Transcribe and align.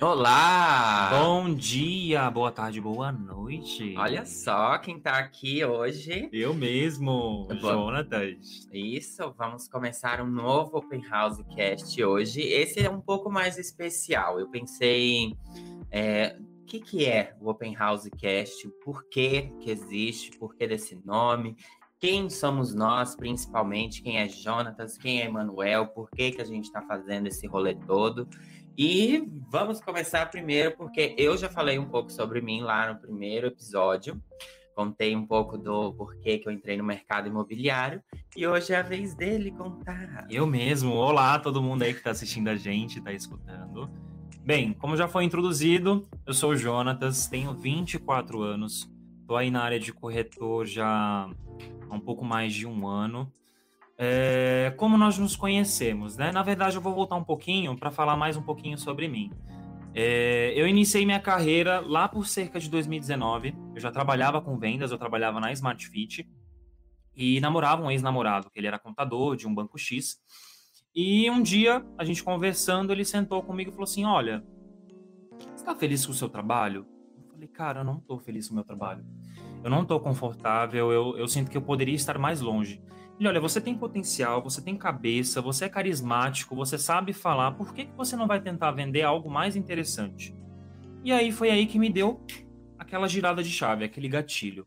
Olá! 0.00 1.10
Bom 1.12 1.54
dia, 1.54 2.28
boa 2.28 2.50
tarde, 2.50 2.80
boa 2.80 3.12
noite. 3.12 3.94
Olha 3.96 4.24
só 4.26 4.76
quem 4.78 4.98
tá 4.98 5.18
aqui 5.18 5.64
hoje. 5.64 6.28
Eu 6.32 6.52
mesmo, 6.54 7.46
Boa- 7.60 7.72
Jonatas. 7.74 8.66
Isso, 8.72 9.32
vamos 9.38 9.68
começar 9.68 10.20
um 10.20 10.26
novo 10.26 10.78
Open 10.78 11.02
House 11.08 11.38
Cast 11.54 12.02
hoje. 12.02 12.40
Esse 12.40 12.80
é 12.80 12.90
um 12.90 13.00
pouco 13.00 13.30
mais 13.30 13.58
especial. 13.58 14.40
Eu 14.40 14.48
pensei, 14.48 15.36
é, 15.90 16.36
o 16.40 16.64
que, 16.64 16.80
que 16.80 17.04
é 17.04 17.36
o 17.40 17.48
Open 17.48 17.74
House 17.76 18.08
Cast? 18.18 18.68
Por 18.84 19.04
que 19.08 19.42
que 19.60 19.70
existe? 19.70 20.36
Por 20.36 20.56
que 20.56 20.66
desse 20.66 20.96
nome? 21.04 21.54
Quem 22.00 22.28
somos 22.28 22.74
nós, 22.74 23.14
principalmente? 23.14 24.02
Quem 24.02 24.18
é 24.18 24.28
Jonatas? 24.28 24.98
Quem 24.98 25.20
é 25.22 25.26
Emanuel? 25.26 25.86
Por 25.86 26.10
que, 26.10 26.32
que 26.32 26.42
a 26.42 26.44
gente 26.44 26.64
está 26.64 26.82
fazendo 26.82 27.28
esse 27.28 27.46
rolê 27.46 27.76
todo? 27.76 28.26
E 28.76 29.22
vamos 29.50 29.80
começar 29.80 30.30
primeiro, 30.30 30.76
porque 30.76 31.14
eu 31.18 31.36
já 31.36 31.48
falei 31.48 31.78
um 31.78 31.84
pouco 31.84 32.10
sobre 32.10 32.40
mim 32.40 32.62
lá 32.62 32.92
no 32.92 32.98
primeiro 32.98 33.46
episódio. 33.46 34.22
Contei 34.74 35.14
um 35.14 35.26
pouco 35.26 35.58
do 35.58 35.92
porquê 35.92 36.38
que 36.38 36.48
eu 36.48 36.52
entrei 36.52 36.78
no 36.78 36.84
mercado 36.84 37.28
imobiliário. 37.28 38.02
E 38.34 38.46
hoje 38.46 38.72
é 38.72 38.78
a 38.78 38.82
vez 38.82 39.14
dele 39.14 39.50
contar. 39.50 40.26
Eu 40.30 40.46
mesmo. 40.46 40.94
Olá, 40.94 41.38
todo 41.38 41.62
mundo 41.62 41.82
aí 41.82 41.92
que 41.92 42.02
tá 42.02 42.12
assistindo 42.12 42.48
a 42.48 42.56
gente, 42.56 43.00
tá 43.02 43.12
escutando. 43.12 43.90
Bem, 44.40 44.72
como 44.72 44.96
já 44.96 45.06
foi 45.06 45.24
introduzido, 45.24 46.08
eu 46.26 46.32
sou 46.32 46.52
o 46.52 46.56
Jonatas, 46.56 47.26
tenho 47.26 47.52
24 47.54 48.40
anos, 48.42 48.90
tô 49.28 49.36
aí 49.36 49.50
na 49.50 49.62
área 49.62 49.78
de 49.78 49.92
corretor 49.92 50.66
já 50.66 51.30
há 51.88 51.94
um 51.94 52.00
pouco 52.00 52.24
mais 52.24 52.54
de 52.54 52.66
um 52.66 52.86
ano. 52.88 53.30
É, 54.04 54.74
como 54.76 54.98
nós 54.98 55.16
nos 55.16 55.36
conhecemos, 55.36 56.16
né? 56.16 56.32
Na 56.32 56.42
verdade, 56.42 56.74
eu 56.74 56.82
vou 56.82 56.92
voltar 56.92 57.14
um 57.14 57.22
pouquinho 57.22 57.78
para 57.78 57.88
falar 57.88 58.16
mais 58.16 58.36
um 58.36 58.42
pouquinho 58.42 58.76
sobre 58.76 59.06
mim. 59.06 59.30
É, 59.94 60.52
eu 60.56 60.66
iniciei 60.66 61.06
minha 61.06 61.20
carreira 61.20 61.78
lá 61.78 62.08
por 62.08 62.26
cerca 62.26 62.58
de 62.58 62.68
2019. 62.68 63.54
Eu 63.72 63.80
já 63.80 63.92
trabalhava 63.92 64.40
com 64.40 64.58
vendas, 64.58 64.90
eu 64.90 64.98
trabalhava 64.98 65.38
na 65.38 65.52
Smart 65.52 65.86
Fit 65.86 66.28
e 67.14 67.38
namorava 67.38 67.80
um 67.80 67.92
ex-namorado, 67.92 68.50
que 68.50 68.58
ele 68.58 68.66
era 68.66 68.76
contador 68.76 69.36
de 69.36 69.46
um 69.46 69.54
banco 69.54 69.78
X. 69.78 70.20
E 70.92 71.30
um 71.30 71.40
dia, 71.40 71.86
a 71.96 72.04
gente 72.04 72.24
conversando, 72.24 72.92
ele 72.92 73.04
sentou 73.04 73.40
comigo 73.40 73.70
e 73.70 73.72
falou 73.72 73.84
assim: 73.84 74.04
Olha, 74.04 74.42
você 75.54 75.64
tá 75.64 75.76
feliz 75.76 76.04
com 76.04 76.10
o 76.10 76.16
seu 76.16 76.28
trabalho? 76.28 76.88
Eu 77.18 77.30
falei, 77.34 77.46
cara, 77.46 77.80
eu 77.82 77.84
não 77.84 78.00
tô 78.00 78.18
feliz 78.18 78.48
com 78.48 78.54
o 78.54 78.56
meu 78.56 78.64
trabalho. 78.64 79.06
Eu 79.62 79.70
não 79.70 79.84
tô 79.84 80.00
confortável, 80.00 80.90
eu, 80.90 81.16
eu 81.16 81.28
sinto 81.28 81.52
que 81.52 81.56
eu 81.56 81.62
poderia 81.62 81.94
estar 81.94 82.18
mais 82.18 82.40
longe. 82.40 82.82
Ele, 83.18 83.28
olha, 83.28 83.40
você 83.40 83.60
tem 83.60 83.74
potencial, 83.74 84.42
você 84.42 84.60
tem 84.60 84.76
cabeça, 84.76 85.40
você 85.40 85.66
é 85.66 85.68
carismático, 85.68 86.56
você 86.56 86.76
sabe 86.76 87.12
falar, 87.12 87.52
por 87.52 87.72
que, 87.72 87.84
que 87.84 87.96
você 87.96 88.16
não 88.16 88.26
vai 88.26 88.40
tentar 88.40 88.72
vender 88.72 89.02
algo 89.02 89.30
mais 89.30 89.54
interessante? 89.54 90.34
E 91.04 91.12
aí 91.12 91.30
foi 91.30 91.50
aí 91.50 91.66
que 91.66 91.78
me 91.78 91.90
deu 91.90 92.20
aquela 92.78 93.08
girada 93.08 93.42
de 93.42 93.50
chave, 93.50 93.84
aquele 93.84 94.08
gatilho. 94.08 94.66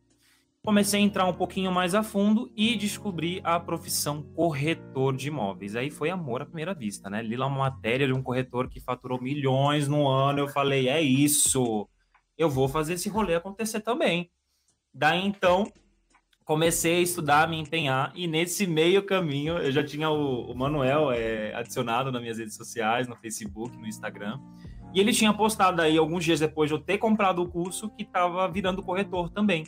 Comecei 0.63 0.99
a 0.99 1.03
entrar 1.03 1.25
um 1.27 1.33
pouquinho 1.33 1.71
mais 1.71 1.93
a 1.93 2.01
fundo 2.01 2.51
e 2.55 2.75
descobri 2.75 3.39
a 3.43 3.59
profissão 3.59 4.23
corretor 4.33 5.15
de 5.15 5.27
imóveis. 5.27 5.75
Aí 5.75 5.91
foi 5.91 6.09
amor 6.09 6.41
à 6.41 6.45
primeira 6.45 6.73
vista, 6.73 7.07
né? 7.07 7.21
Li 7.21 7.37
lá 7.37 7.45
uma 7.45 7.59
matéria 7.59 8.07
de 8.07 8.13
um 8.13 8.23
corretor 8.23 8.67
que 8.67 8.79
faturou 8.79 9.21
milhões 9.21 9.87
no 9.87 10.07
ano. 10.07 10.39
Eu 10.39 10.47
falei, 10.47 10.89
é 10.89 10.99
isso, 10.99 11.87
eu 12.37 12.49
vou 12.49 12.67
fazer 12.67 12.93
esse 12.93 13.09
rolê 13.09 13.35
acontecer 13.35 13.81
também. 13.81 14.31
Daí 14.91 15.23
então, 15.25 15.71
comecei 16.45 16.99
a 16.99 17.01
estudar, 17.01 17.49
me 17.49 17.59
empenhar, 17.59 18.11
e 18.15 18.27
nesse 18.27 18.67
meio 18.67 19.03
caminho 19.03 19.57
eu 19.57 19.71
já 19.71 19.83
tinha 19.83 20.09
o, 20.11 20.51
o 20.51 20.55
Manuel 20.55 21.11
é, 21.11 21.53
adicionado 21.55 22.11
nas 22.11 22.21
minhas 22.21 22.37
redes 22.37 22.55
sociais, 22.55 23.07
no 23.07 23.15
Facebook, 23.15 23.75
no 23.75 23.87
Instagram. 23.87 24.39
E 24.93 24.99
ele 24.99 25.11
tinha 25.11 25.33
postado 25.33 25.81
aí 25.81 25.97
alguns 25.97 26.23
dias 26.23 26.39
depois 26.39 26.69
de 26.69 26.75
eu 26.75 26.79
ter 26.79 26.99
comprado 26.99 27.41
o 27.41 27.49
curso 27.49 27.89
que 27.89 28.03
estava 28.03 28.47
virando 28.47 28.83
corretor 28.83 29.29
também. 29.29 29.65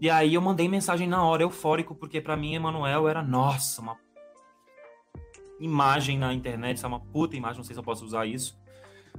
E 0.00 0.08
aí 0.08 0.34
eu 0.34 0.40
mandei 0.40 0.68
mensagem 0.68 1.08
na 1.08 1.22
hora, 1.24 1.42
eufórico, 1.42 1.94
porque 1.94 2.20
para 2.20 2.36
mim 2.36 2.54
Emanuel 2.54 3.08
era, 3.08 3.22
nossa, 3.22 3.82
uma 3.82 3.96
imagem 5.60 6.16
na 6.16 6.32
internet, 6.32 6.82
é 6.82 6.88
uma 6.88 7.00
puta 7.00 7.36
imagem, 7.36 7.58
não 7.58 7.64
sei 7.64 7.74
se 7.74 7.80
eu 7.80 7.84
posso 7.84 8.04
usar 8.04 8.24
isso. 8.24 8.56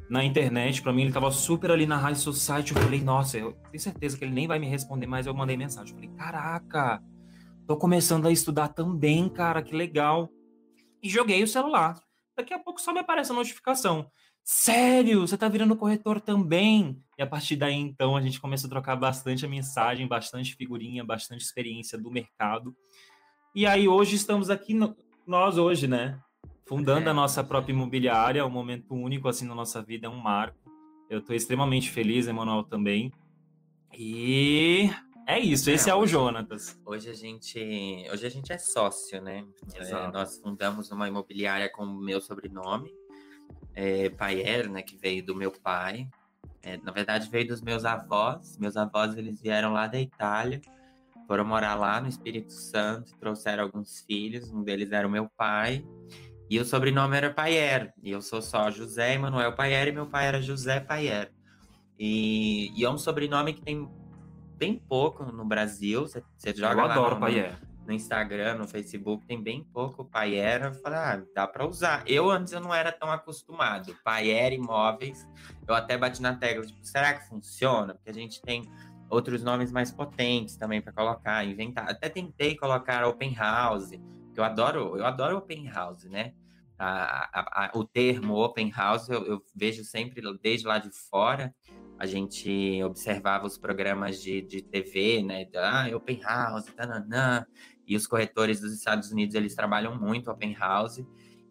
Na 0.10 0.24
internet, 0.24 0.82
para 0.82 0.94
mim 0.94 1.04
ele 1.04 1.12
tava 1.12 1.32
super 1.32 1.72
ali 1.72 1.86
na 1.86 1.98
High 1.98 2.16
Society, 2.16 2.76
eu 2.76 2.82
falei, 2.82 3.02
nossa, 3.02 3.38
eu 3.38 3.54
tenho 3.72 3.80
certeza 3.80 4.18
que 4.18 4.24
ele 4.24 4.34
nem 4.34 4.48
vai 4.48 4.60
me 4.60 4.68
responder, 4.68 5.08
mas 5.08 5.26
eu 5.26 5.34
mandei 5.34 5.58
mensagem. 5.58 5.94
Eu 5.94 5.96
falei, 6.00 6.16
caraca, 6.16 7.02
tô 7.68 7.76
começando 7.76 8.28
a 8.28 8.32
estudar 8.32 8.68
também, 8.70 9.28
cara, 9.28 9.64
que 9.64 9.76
legal. 9.76 10.30
E 11.02 11.10
joguei 11.10 11.42
o 11.42 11.48
celular. 11.48 12.00
Daqui 12.38 12.54
a 12.54 12.60
pouco 12.60 12.80
só 12.80 12.94
me 12.94 13.00
aparece 13.00 13.32
a 13.32 13.36
notificação. 13.36 14.10
Sério, 14.44 15.22
você 15.22 15.36
tá 15.36 15.48
virando 15.48 15.76
corretor 15.76 16.22
também? 16.22 17.02
E 17.18 17.24
a 17.24 17.26
partir 17.26 17.56
daí, 17.56 17.74
então, 17.74 18.16
a 18.16 18.22
gente 18.22 18.40
começou 18.40 18.68
a 18.68 18.70
trocar 18.70 18.96
bastante 18.96 19.44
a 19.44 19.50
mensagem, 19.50 20.08
bastante 20.08 20.54
figurinha, 20.56 21.04
bastante 21.04 21.42
experiência 21.42 21.98
do 21.98 22.12
mercado. 22.12 22.76
E 23.56 23.66
aí, 23.66 23.88
hoje 23.88 24.16
estamos 24.18 24.52
aqui, 24.52 24.74
no- 24.76 24.96
nós 25.26 25.58
hoje, 25.58 25.88
né? 25.88 26.20
Fundando 26.68 27.08
É. 27.08 27.12
a 27.12 27.14
nossa 27.14 27.44
própria 27.44 27.74
imobiliária, 27.74 28.46
um 28.46 28.50
momento 28.50 28.94
único, 28.96 29.28
assim, 29.28 29.46
na 29.48 29.54
nossa 29.56 29.82
vida, 29.82 30.08
é 30.08 30.10
um 30.10 30.18
marco. 30.18 30.58
Eu 31.10 31.22
tô 31.22 31.34
extremamente 31.34 31.92
feliz, 31.92 32.28
Emanuel 32.28 32.64
também. 32.64 33.12
E 33.94 34.90
é 35.28 35.40
isso, 35.40 35.70
esse 35.70 35.90
É, 35.90 35.94
é 35.94 35.96
o 35.96 36.00
hoje- 36.00 36.14
Jonatas. 36.14 36.80
Hoje 36.86 37.10
a 37.10 37.14
gente, 37.14 37.60
hoje 38.12 38.26
a 38.26 38.30
gente 38.30 38.52
é 38.52 38.58
sócio, 38.58 39.22
né? 39.22 39.46
É, 39.76 40.12
nós 40.12 40.38
fundamos 40.40 40.92
uma 40.92 41.08
imobiliária 41.08 41.70
com 41.72 41.84
o 41.84 42.02
meu 42.02 42.20
sobrenome, 42.20 42.92
é, 43.74 44.10
Paier, 44.10 44.70
né? 44.70 44.82
Que 44.82 44.98
veio 44.98 45.24
do 45.24 45.36
meu 45.36 45.52
pai. 45.52 46.08
É, 46.64 46.78
na 46.78 46.92
verdade, 46.92 47.30
veio 47.30 47.48
dos 47.48 47.62
meus 47.62 47.86
avós. 47.86 48.58
Meus 48.58 48.76
avós 48.76 49.16
eles 49.16 49.40
vieram 49.40 49.72
lá 49.72 49.86
da 49.86 50.02
Itália, 50.02 50.60
foram 51.28 51.46
morar 51.46 51.76
lá 51.76 52.02
no 52.02 52.08
Espírito 52.08 52.52
Santo, 52.52 53.16
trouxeram 53.20 53.64
alguns 53.66 54.02
filhos. 54.02 54.52
Um 54.52 54.64
deles 54.64 54.92
era 54.92 55.08
o 55.08 55.12
meu 55.12 55.30
pai. 55.38 55.86
E 56.50 56.60
o 56.60 56.66
sobrenome 56.66 57.18
era 57.18 57.34
Paier. 57.34 57.94
E 58.04 58.12
eu 58.12 58.22
sou 58.22 58.42
só 58.42 58.70
José 58.70 59.14
Emanuel 59.16 59.54
Paier 59.54 59.88
e 59.88 59.92
meu 59.92 60.06
pai 60.08 60.28
era 60.28 60.42
José 60.42 60.80
Paier. 60.80 61.32
E, 61.98 62.72
e 62.80 62.86
é 62.86 62.90
um 62.90 62.98
sobrenome 62.98 63.54
que 63.54 63.62
tem 63.62 63.90
bem 64.58 64.78
pouco 64.78 65.24
no 65.26 65.46
Brasil. 65.46 66.08
Você 66.08 66.22
joga 66.56 66.82
Eu 66.82 66.88
lá 66.88 66.94
adoro 66.94 67.16
no- 67.16 67.22
Paier. 67.22 67.58
no 67.88 67.94
Instagram, 67.94 68.56
no 68.56 68.68
Facebook, 68.68 69.26
tem 69.26 69.42
bem 69.42 69.64
pouco 69.74 70.06
Paiera. 70.06 70.68
Eu 70.68 70.74
falei, 70.76 71.00
ah, 71.00 71.24
dá 71.34 71.48
pra 71.48 71.66
usar. 71.68 72.04
Eu 72.06 72.30
antes 72.30 72.54
eu 72.54 72.60
não 72.60 72.74
era 72.74 72.92
tão 72.92 73.10
acostumado. 73.12 73.96
Paiera 74.04 74.54
Imóveis, 74.54 75.28
eu 75.68 75.74
até 75.74 75.98
bati 75.98 76.22
na 76.22 76.36
tecla, 76.36 76.66
tipo, 76.66 76.80
será 76.86 77.14
que 77.16 77.28
funciona? 77.28 77.96
Porque 77.96 78.10
a 78.10 78.14
gente 78.14 78.42
tem 78.42 78.64
outros 79.10 79.44
nomes 79.44 79.72
mais 79.72 79.92
potentes 79.92 80.56
também 80.58 80.82
pra 80.82 80.92
colocar, 80.94 81.44
inventar. 81.46 81.90
Até 81.90 82.10
tentei 82.10 82.56
colocar 82.56 83.06
Open 83.06 83.34
House, 83.36 83.92
eu 84.36 84.44
adoro, 84.44 84.98
eu 84.98 85.06
adoro 85.06 85.38
Open 85.38 85.68
House, 85.70 86.04
né? 86.06 86.34
A- 86.78 87.30
a- 87.34 87.66
a- 87.66 87.72
o 87.74 87.86
termo 87.86 88.36
Open 88.36 88.70
House 88.72 89.08
eu, 89.10 89.26
eu 89.26 89.42
vejo 89.56 89.84
sempre 89.84 90.22
desde 90.42 90.68
lá 90.68 90.78
de 90.78 90.90
fora. 91.10 91.54
A 91.98 92.06
gente 92.06 92.84
observava 92.84 93.46
os 93.46 93.58
programas 93.58 94.22
de, 94.22 94.42
de 94.42 94.62
TV, 94.62 95.24
né? 95.24 95.46
da, 95.46 95.86
Ah, 95.86 95.96
Open 95.96 96.20
House, 96.22 96.66
tananã. 96.76 97.46
E 97.88 97.96
os 97.96 98.06
corretores 98.08 98.60
dos 98.60 98.74
Estados 98.74 99.12
Unidos, 99.12 99.36
eles 99.36 99.56
trabalham 99.56 99.98
muito 99.98 100.30
open 100.30 100.54
house. 100.56 100.98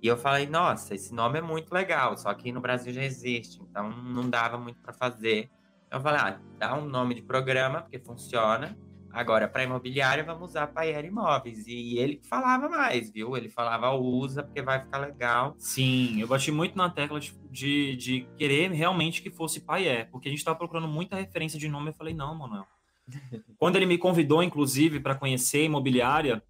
E 0.02 0.06
eu 0.06 0.16
falei, 0.18 0.46
nossa, 0.46 0.94
esse 0.94 1.14
nome 1.14 1.38
é 1.38 1.42
muito 1.42 1.72
legal, 1.72 2.16
só 2.18 2.34
que 2.34 2.52
no 2.52 2.60
Brasil 2.60 2.92
já 2.92 3.02
existe, 3.02 3.62
então 3.62 3.88
não 4.02 4.28
dava 4.28 4.58
muito 4.58 4.78
para 4.82 4.92
fazer. 4.92 5.48
Eu 5.90 6.00
falei, 6.00 6.20
ah, 6.20 6.40
dá 6.58 6.76
um 6.76 6.84
nome 6.86 7.14
de 7.14 7.22
programa, 7.22 7.80
porque 7.80 7.98
funciona. 7.98 8.76
Agora, 9.14 9.46
para 9.46 9.62
imobiliária, 9.62 10.24
vamos 10.24 10.50
usar 10.50 10.66
Paier 10.66 11.04
Imóveis. 11.04 11.68
E 11.68 11.96
ele 11.98 12.20
falava 12.28 12.68
mais, 12.68 13.10
viu? 13.10 13.36
Ele 13.36 13.48
falava, 13.48 13.92
usa, 13.92 14.42
porque 14.42 14.60
vai 14.60 14.80
ficar 14.80 14.98
legal. 14.98 15.54
Sim, 15.56 16.20
eu 16.20 16.26
bati 16.26 16.50
muito 16.50 16.76
na 16.76 16.90
tecla 16.90 17.20
de, 17.20 17.94
de, 17.94 18.26
querer 18.36 18.72
realmente 18.72 19.22
que 19.22 19.30
fosse 19.30 19.60
Paier, 19.60 20.10
porque 20.10 20.28
a 20.28 20.30
gente 20.32 20.44
tava 20.44 20.58
procurando 20.58 20.88
muita 20.88 21.14
referência 21.14 21.60
de 21.60 21.68
nome. 21.68 21.90
Eu 21.90 21.94
falei, 21.94 22.12
não, 22.12 22.34
Manuel. 22.34 22.66
Quando 23.56 23.76
ele 23.76 23.86
me 23.86 23.96
convidou, 23.96 24.42
inclusive, 24.42 24.98
para 24.98 25.14
conhecer 25.14 25.58
a 25.58 25.64
imobiliária, 25.66 26.42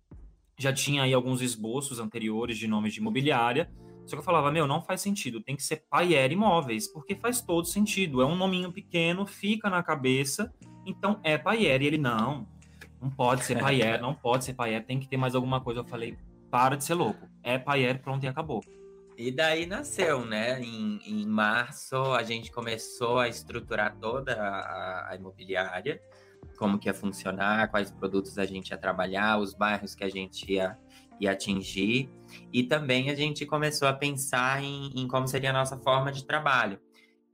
já 0.59 0.73
tinha 0.73 1.03
aí 1.03 1.13
alguns 1.13 1.43
esboços 1.43 1.99
anteriores 1.99 2.57
de 2.57 2.67
nomes 2.67 2.95
de 2.95 3.01
imobiliária. 3.01 3.71
Só 4.07 4.17
que 4.17 4.21
eu 4.21 4.25
falava, 4.25 4.51
meu, 4.51 4.67
não 4.67 4.83
faz 4.83 5.03
sentido, 5.03 5.43
tem 5.43 5.55
que 5.55 5.63
ser 5.63 5.85
Paier 5.91 6.33
Imóveis, 6.33 6.87
porque 6.91 7.15
faz 7.15 7.43
todo 7.43 7.67
sentido. 7.67 8.23
É 8.23 8.27
um 8.27 8.37
nominho 8.37 8.73
pequeno, 8.73 9.27
fica 9.27 9.69
na 9.69 9.83
cabeça, 9.83 10.51
então 10.87 11.21
é 11.23 11.37
Paier. 11.37 11.83
E 11.83 11.87
ele, 11.87 11.99
não, 11.99 12.47
não 13.05 13.11
pode 13.11 13.45
ser 13.45 13.59
Paier, 13.59 14.01
não 14.01 14.15
pode 14.15 14.45
ser 14.45 14.55
Paier, 14.55 14.85
tem 14.85 14.99
que 14.99 15.07
ter 15.07 15.19
mais 15.19 15.35
alguma 15.35 15.61
coisa. 15.61 15.81
Eu 15.81 15.85
falei, 15.85 16.17
para 16.51 16.75
de 16.75 16.85
ser 16.85 16.95
louco, 16.95 17.29
é 17.43 17.59
Paier, 17.59 18.01
pronto 18.01 18.25
e 18.25 18.27
acabou. 18.27 18.63
E 19.17 19.31
daí 19.31 19.67
nasceu, 19.67 20.25
né? 20.25 20.61
Em, 20.61 20.99
em 21.05 21.27
março 21.27 21.97
a 22.15 22.23
gente 22.23 22.51
começou 22.51 23.19
a 23.19 23.29
estruturar 23.29 23.95
toda 24.01 24.35
a, 24.35 25.11
a 25.11 25.17
imobiliária, 25.17 26.01
como 26.57 26.79
que 26.79 26.89
ia 26.89 26.95
funcionar, 26.95 27.71
quais 27.71 27.91
produtos 27.91 28.39
a 28.39 28.47
gente 28.47 28.71
ia 28.71 28.79
trabalhar, 28.79 29.39
os 29.39 29.53
bairros 29.53 29.95
que 29.95 30.03
a 30.03 30.09
gente 30.09 30.51
ia, 30.51 30.79
ia 31.21 31.33
atingir. 31.33 32.11
E 32.51 32.63
também 32.65 33.11
a 33.11 33.15
gente 33.15 33.45
começou 33.45 33.87
a 33.87 33.93
pensar 33.93 34.63
em, 34.63 34.91
em 34.99 35.07
como 35.07 35.29
seria 35.29 35.51
a 35.51 35.53
nossa 35.53 35.77
forma 35.77 36.11
de 36.11 36.25
trabalho. 36.25 36.81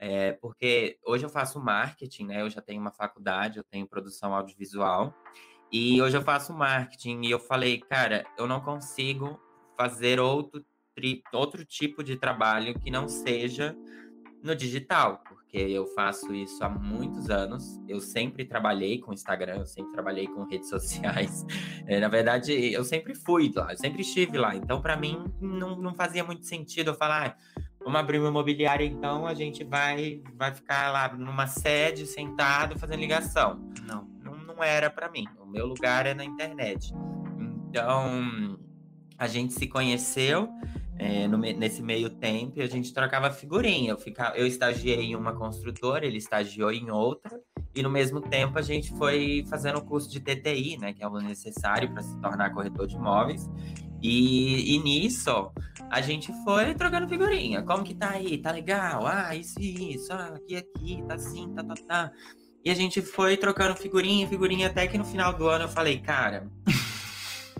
É, 0.02 0.32
porque 0.32 0.98
hoje 1.04 1.24
eu 1.24 1.30
faço 1.30 1.60
marketing, 1.60 2.24
né? 2.24 2.40
Eu 2.40 2.50
já 2.50 2.60
tenho 2.60 2.80
uma 2.80 2.90
faculdade, 2.90 3.58
eu 3.58 3.64
tenho 3.64 3.86
produção 3.86 4.34
audiovisual. 4.34 5.14
E 5.72 6.00
hoje 6.02 6.16
eu 6.16 6.22
faço 6.22 6.52
marketing 6.52 7.22
e 7.22 7.30
eu 7.30 7.38
falei, 7.38 7.78
cara, 7.78 8.26
eu 8.36 8.46
não 8.46 8.60
consigo 8.60 9.40
fazer 9.76 10.18
outro, 10.18 10.64
outro 11.32 11.64
tipo 11.64 12.02
de 12.02 12.16
trabalho 12.16 12.78
que 12.78 12.90
não 12.90 13.08
seja 13.08 13.76
no 14.42 14.56
digital, 14.56 15.22
porque 15.28 15.58
eu 15.58 15.86
faço 15.88 16.34
isso 16.34 16.64
há 16.64 16.68
muitos 16.68 17.30
anos. 17.30 17.80
Eu 17.86 18.00
sempre 18.00 18.44
trabalhei 18.44 18.98
com 18.98 19.12
Instagram, 19.12 19.58
eu 19.58 19.66
sempre 19.66 19.92
trabalhei 19.92 20.26
com 20.26 20.44
redes 20.44 20.68
sociais. 20.68 21.44
É, 21.86 21.98
na 21.98 22.06
verdade, 22.06 22.52
eu 22.72 22.84
sempre 22.84 23.16
fui 23.16 23.50
lá, 23.52 23.72
eu 23.72 23.76
sempre 23.76 24.02
estive 24.02 24.38
lá. 24.38 24.54
Então, 24.54 24.80
para 24.80 24.96
mim, 24.96 25.24
não, 25.40 25.74
não 25.74 25.92
fazia 25.92 26.22
muito 26.22 26.46
sentido 26.46 26.90
eu 26.90 26.94
falar, 26.94 27.36
Vamos 27.82 27.98
abrir 27.98 28.18
uma 28.18 28.28
imobiliária, 28.28 28.84
então 28.84 29.26
a 29.26 29.32
gente 29.32 29.64
vai, 29.64 30.22
vai 30.34 30.54
ficar 30.54 30.92
lá 30.92 31.16
numa 31.16 31.46
sede, 31.46 32.06
sentado, 32.06 32.78
fazendo 32.78 33.00
ligação. 33.00 33.58
Não, 33.86 34.06
era 34.62 34.90
para 34.90 35.10
mim. 35.10 35.26
O 35.40 35.46
meu 35.46 35.66
lugar 35.66 36.06
é 36.06 36.14
na 36.14 36.24
internet. 36.24 36.92
Então, 37.68 38.58
a 39.18 39.26
gente 39.26 39.52
se 39.52 39.66
conheceu 39.66 40.48
é, 40.98 41.26
no, 41.26 41.38
nesse 41.38 41.82
meio 41.82 42.10
tempo 42.10 42.58
e 42.58 42.62
a 42.62 42.66
gente 42.66 42.92
trocava 42.92 43.30
figurinha. 43.30 43.90
Eu, 43.90 43.98
ficava, 43.98 44.36
eu 44.36 44.46
estagiei 44.46 45.02
em 45.06 45.16
uma 45.16 45.34
construtora, 45.34 46.04
ele 46.04 46.18
estagiou 46.18 46.70
em 46.70 46.90
outra. 46.90 47.40
E 47.74 47.82
no 47.82 47.90
mesmo 47.90 48.20
tempo 48.20 48.58
a 48.58 48.62
gente 48.62 48.90
foi 48.98 49.44
fazendo 49.48 49.78
o 49.78 49.84
curso 49.84 50.10
de 50.10 50.20
TTI, 50.20 50.76
né, 50.78 50.92
que 50.92 51.02
é 51.02 51.08
o 51.08 51.18
necessário 51.18 51.90
para 51.92 52.02
se 52.02 52.18
tornar 52.20 52.50
corretor 52.50 52.86
de 52.86 52.96
imóveis. 52.96 53.48
E, 54.02 54.74
e, 54.74 54.78
nisso, 54.82 55.52
a 55.90 56.00
gente 56.00 56.32
foi 56.44 56.74
trocando 56.74 57.08
figurinha. 57.08 57.62
Como 57.62 57.84
que 57.84 57.94
tá 57.94 58.10
aí? 58.10 58.38
Tá 58.38 58.50
legal? 58.50 59.06
Ah, 59.06 59.34
isso 59.34 59.60
e 59.60 59.94
isso. 59.94 60.12
Ah, 60.12 60.34
aqui, 60.34 60.56
aqui, 60.56 61.02
tá 61.06 61.14
assim, 61.14 61.52
tá, 61.54 61.62
tá, 61.62 61.74
tá. 61.86 62.12
E 62.64 62.70
a 62.70 62.74
gente 62.74 63.00
foi 63.00 63.36
trocando 63.36 63.74
figurinha, 63.74 64.28
figurinha, 64.28 64.66
até 64.66 64.86
que 64.86 64.98
no 64.98 65.04
final 65.04 65.32
do 65.32 65.48
ano 65.48 65.64
eu 65.64 65.68
falei, 65.68 65.98
cara, 65.98 66.50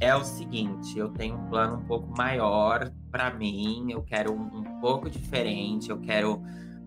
é 0.00 0.14
o 0.14 0.25
seguinte, 0.25 0.99
eu 0.99 1.08
tenho 1.08 1.37
um 1.37 1.49
plano 1.49 1.76
um 1.76 1.85
pouco 1.87 2.14
maior 2.17 2.93
para 3.11 3.32
mim, 3.32 3.91
eu 3.91 4.02
quero 4.02 4.32
um, 4.32 4.58
um, 4.58 4.81
pouco 4.81 5.08
diferente, 5.08 5.91
eu 5.91 6.00
quero 6.00 6.43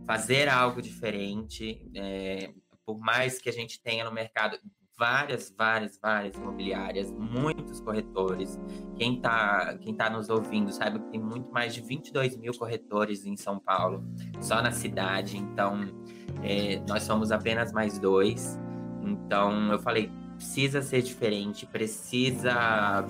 fazer 0.05 0.47
algo 0.47 0.81
diferente. 0.81 1.89
É, 1.95 2.51
por 2.85 2.99
mais 2.99 3.39
que 3.39 3.49
a 3.49 3.53
gente 3.53 3.81
tenha 3.81 4.03
no 4.03 4.11
mercado 4.11 4.59
várias, 4.97 5.53
várias, 5.57 5.99
várias 5.99 6.35
imobiliárias, 6.35 7.11
muitos 7.11 7.79
corretores. 7.81 8.59
Quem 8.95 9.15
está 9.15 9.77
quem 9.79 9.93
tá 9.93 10.09
nos 10.09 10.29
ouvindo 10.29 10.71
sabe 10.71 10.99
que 10.99 11.11
tem 11.11 11.19
muito 11.19 11.51
mais 11.51 11.73
de 11.73 11.81
22 11.81 12.37
mil 12.37 12.53
corretores 12.53 13.25
em 13.25 13.35
São 13.35 13.59
Paulo, 13.59 14.03
só 14.39 14.61
na 14.61 14.71
cidade. 14.71 15.37
Então, 15.37 15.81
é, 16.43 16.81
nós 16.87 17.03
somos 17.03 17.31
apenas 17.31 17.71
mais 17.71 17.97
dois. 17.97 18.59
Então, 19.01 19.71
eu 19.71 19.79
falei, 19.79 20.11
precisa 20.35 20.81
ser 20.81 21.01
diferente, 21.01 21.65
precisa 21.65 23.05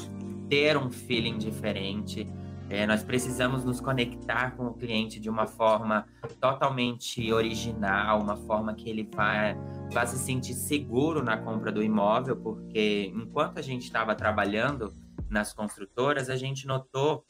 ter 0.49 0.77
um 0.77 0.91
feeling 0.91 1.37
diferente. 1.37 2.27
É, 2.69 2.87
nós 2.87 3.03
precisamos 3.03 3.63
nos 3.63 3.81
conectar 3.81 4.55
com 4.55 4.67
o 4.67 4.73
cliente 4.73 5.19
de 5.19 5.29
uma 5.29 5.45
forma 5.45 6.07
totalmente 6.39 7.31
original, 7.31 8.21
uma 8.21 8.37
forma 8.37 8.73
que 8.73 8.89
ele 8.89 9.07
vai, 9.13 9.55
vai 9.91 10.07
se 10.07 10.17
sentir 10.17 10.53
seguro 10.53 11.21
na 11.21 11.37
compra 11.37 11.71
do 11.71 11.83
imóvel, 11.83 12.35
porque 12.37 13.11
enquanto 13.13 13.59
a 13.59 13.61
gente 13.61 13.83
estava 13.83 14.15
trabalhando 14.15 14.93
nas 15.29 15.53
construtoras, 15.53 16.29
a 16.29 16.35
gente 16.35 16.65
notou 16.65 17.25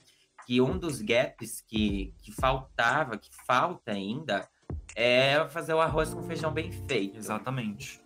que 0.45 0.61
um 0.61 0.77
dos 0.77 1.01
gaps 1.01 1.61
que, 1.61 2.13
que 2.21 2.31
faltava, 2.31 3.17
que 3.17 3.29
falta 3.45 3.91
ainda, 3.91 4.47
é 4.95 5.45
fazer 5.49 5.73
o 5.73 5.81
arroz 5.81 6.13
com 6.13 6.23
feijão 6.23 6.51
bem 6.51 6.71
feito. 6.71 7.17
Exatamente. 7.17 8.01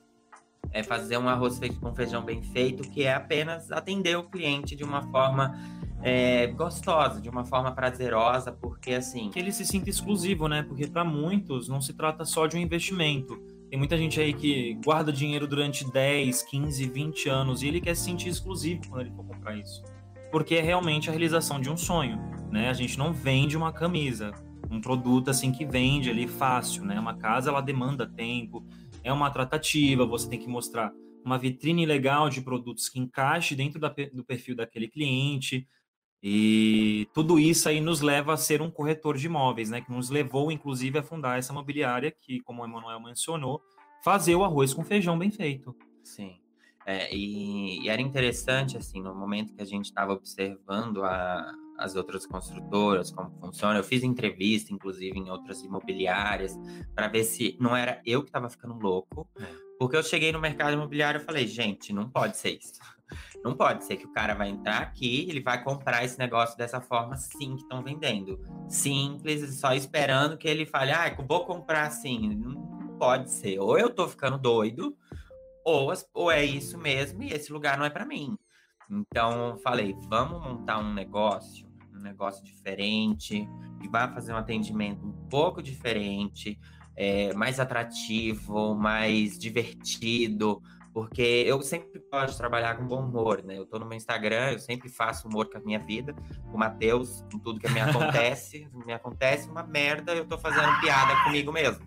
É 0.72 0.84
fazer 0.84 1.18
um 1.18 1.30
arroz 1.30 1.58
feito 1.58 1.80
com 1.80 1.94
feijão 1.96 2.24
bem 2.24 2.42
feito, 2.42 2.84
que 2.90 3.04
é 3.04 3.14
apenas 3.14 3.72
atender 3.72 4.18
o 4.18 4.24
cliente 4.24 4.76
de 4.76 4.84
uma 4.84 5.02
forma 5.04 5.58
é, 6.02 6.48
gostosa, 6.48 7.22
de 7.22 7.30
uma 7.30 7.46
forma 7.46 7.72
prazerosa, 7.72 8.52
porque 8.52 8.94
assim. 8.94 9.30
Que 9.30 9.40
ele 9.40 9.52
se 9.52 9.66
sinta 9.66 9.90
exclusivo, 9.90 10.48
né? 10.48 10.64
Porque 10.64 10.88
para 10.88 11.04
muitos 11.04 11.68
não 11.68 11.82
se 11.82 11.94
trata 11.94 12.26
só 12.26 12.48
de 12.48 12.58
um 12.58 12.60
investimento. 12.60 13.38
Tem 13.70 13.78
muita 13.78 13.98
gente 13.98 14.20
aí 14.20 14.34
que 14.34 14.76
guarda 14.84 15.12
dinheiro 15.12 15.46
durante 15.46 15.90
10, 15.92 16.44
15, 16.44 16.88
20 16.88 17.30
anos 17.30 17.62
e 17.62 17.68
ele 17.68 17.82
quer 17.82 17.96
se 17.96 18.06
sentir 18.06 18.30
exclusivo 18.30 18.82
quando 18.88 19.02
ele 19.02 19.12
for 19.12 19.26
comprar 19.26 19.58
isso. 19.58 19.84
Porque 20.32 20.56
é 20.56 20.62
realmente 20.62 21.10
a 21.10 21.12
realização 21.12 21.60
de 21.60 21.70
um 21.70 21.76
sonho, 21.76 22.18
né? 22.50 22.70
A 22.70 22.74
gente 22.74 22.98
não 22.98 23.12
vende 23.12 23.58
uma 23.58 23.74
camisa, 23.74 24.32
um 24.70 24.82
produto 24.82 25.30
assim 25.30 25.52
que 25.52 25.66
vende 25.66 26.10
ali 26.10 26.28
fácil, 26.28 26.86
né? 26.86 27.00
Uma 27.00 27.18
casa 27.18 27.50
ela 27.50 27.62
demanda 27.62 28.08
tempo, 28.08 28.66
é 29.04 29.12
uma 29.12 29.32
tratativa, 29.32 30.06
você 30.06 30.30
tem 30.30 30.40
que 30.40 30.48
mostrar 30.48 30.92
uma 31.24 31.38
vitrine 31.38 31.86
legal 31.86 32.30
de 32.30 32.42
produtos 32.42 32.88
que 32.88 33.00
encaixe 33.00 33.56
dentro 33.56 33.80
da, 33.80 33.94
do 34.14 34.24
perfil 34.24 34.56
daquele 34.56 34.88
cliente, 34.88 35.68
e 36.22 37.08
tudo 37.14 37.40
isso 37.40 37.70
aí 37.70 37.80
nos 37.80 38.02
leva 38.02 38.34
a 38.34 38.38
ser 38.38 38.62
um 38.62 38.72
corretor 38.72 39.18
de 39.18 39.28
imóveis, 39.28 39.70
né? 39.70 39.82
Que 39.82 39.92
nos 39.92 40.10
levou, 40.10 40.52
inclusive, 40.52 40.98
a 40.98 41.04
fundar 41.04 41.38
essa 41.38 41.52
imobiliária 41.52 42.12
que, 42.12 42.42
como 42.42 42.62
o 42.62 42.66
Emanuel 42.66 43.00
mencionou, 43.00 43.62
fazer 44.04 44.36
o 44.36 44.44
arroz 44.44 44.74
com 44.74 44.84
feijão 44.84 45.18
bem 45.18 45.30
feito. 45.30 45.76
Sim. 46.04 46.40
É, 46.86 47.14
e, 47.14 47.84
e, 47.84 47.90
era 47.90 48.02
interessante, 48.02 48.78
assim, 48.78 49.02
no 49.02 49.14
momento 49.14 49.54
que 49.54 49.62
a 49.62 49.66
gente 49.66 49.86
estava 49.86 50.14
observando 50.14 51.04
a, 51.04 51.54
as 51.78 51.96
outras 51.96 52.26
construtoras, 52.26 53.12
como 53.12 53.32
funciona. 53.40 53.80
Eu 53.80 53.84
fiz 53.84 54.04
entrevista, 54.04 54.74
inclusive, 54.74 55.18
em 55.18 55.30
outras 55.30 55.62
imobiliárias, 55.64 56.58
para 56.96 57.08
ver 57.08 57.24
se 57.24 57.58
não 57.60 57.76
era 57.76 58.02
eu 58.06 58.24
que 58.24 58.30
estava 58.30 58.50
ficando 58.50 58.78
louco. 58.80 59.28
É. 59.40 59.46
Porque 59.80 59.96
eu 59.96 60.04
cheguei 60.04 60.32
no 60.32 60.40
mercado 60.40 60.74
imobiliário 60.74 61.22
e 61.22 61.24
falei, 61.24 61.46
gente, 61.46 61.94
não 61.94 62.10
pode 62.10 62.38
ser 62.38 62.58
isso. 62.58 62.74
Não 63.44 63.56
pode 63.56 63.86
ser 63.86 63.96
que 63.96 64.06
o 64.06 64.12
cara 64.12 64.34
vai 64.34 64.50
entrar 64.50 64.80
aqui, 64.80 65.28
ele 65.30 65.40
vai 65.40 65.64
comprar 65.64 66.04
esse 66.04 66.18
negócio 66.18 66.58
dessa 66.58 66.82
forma 66.82 67.16
sim 67.16 67.56
que 67.56 67.62
estão 67.62 67.84
vendendo. 67.84 68.40
Simples, 68.68 69.60
só 69.60 69.74
esperando 69.74 70.38
que 70.38 70.48
ele 70.48 70.66
fale, 70.66 70.92
ah, 70.92 71.16
vou 71.28 71.46
comprar 71.46 71.88
assim. 71.88 72.36
Não 72.36 72.98
pode 72.98 73.32
ser. 73.32 73.60
Ou 73.60 73.78
eu 73.78 73.90
tô 73.90 74.08
ficando 74.08 74.38
doido, 74.38 74.98
ou, 75.64 75.94
ou 76.14 76.32
é 76.32 76.44
isso 76.44 76.78
mesmo 76.78 77.24
e 77.24 77.32
esse 77.32 77.54
lugar 77.54 77.78
não 77.78 77.86
é 77.86 77.90
para 77.90 78.06
mim. 78.06 78.38
Então, 78.90 79.58
falei, 79.58 79.96
vamos 80.08 80.42
montar 80.42 80.80
um 80.80 80.94
negócio, 80.94 81.67
negócio 82.08 82.44
diferente, 82.44 83.48
que 83.82 83.88
vai 83.90 84.12
fazer 84.14 84.34
um 84.34 84.38
atendimento 84.38 85.06
um 85.06 85.12
pouco 85.30 85.62
diferente, 85.62 86.60
é, 86.96 87.34
mais 87.34 87.60
atrativo, 87.60 88.76
mais 88.76 89.38
divertido, 89.38 90.62
porque 90.98 91.44
eu 91.46 91.62
sempre 91.62 92.02
gosto 92.12 92.32
de 92.32 92.38
trabalhar 92.40 92.76
com 92.76 92.88
bom 92.88 93.06
humor, 93.06 93.44
né? 93.44 93.56
Eu 93.56 93.68
tô 93.68 93.78
no 93.78 93.86
meu 93.86 93.96
Instagram, 93.96 94.54
eu 94.54 94.58
sempre 94.58 94.90
faço 94.90 95.28
humor 95.28 95.48
com 95.48 95.60
a 95.60 95.62
minha 95.62 95.78
vida, 95.78 96.12
com 96.50 96.56
o 96.56 96.58
Matheus, 96.58 97.24
com 97.32 97.38
tudo 97.38 97.60
que 97.60 97.70
me 97.70 97.80
acontece. 97.80 98.68
me 98.84 98.92
acontece 98.92 99.48
uma 99.48 99.62
merda, 99.62 100.16
eu 100.16 100.26
tô 100.26 100.40
fazendo 100.40 100.80
piada 100.82 101.16
comigo 101.24 101.52
mesmo. 101.52 101.86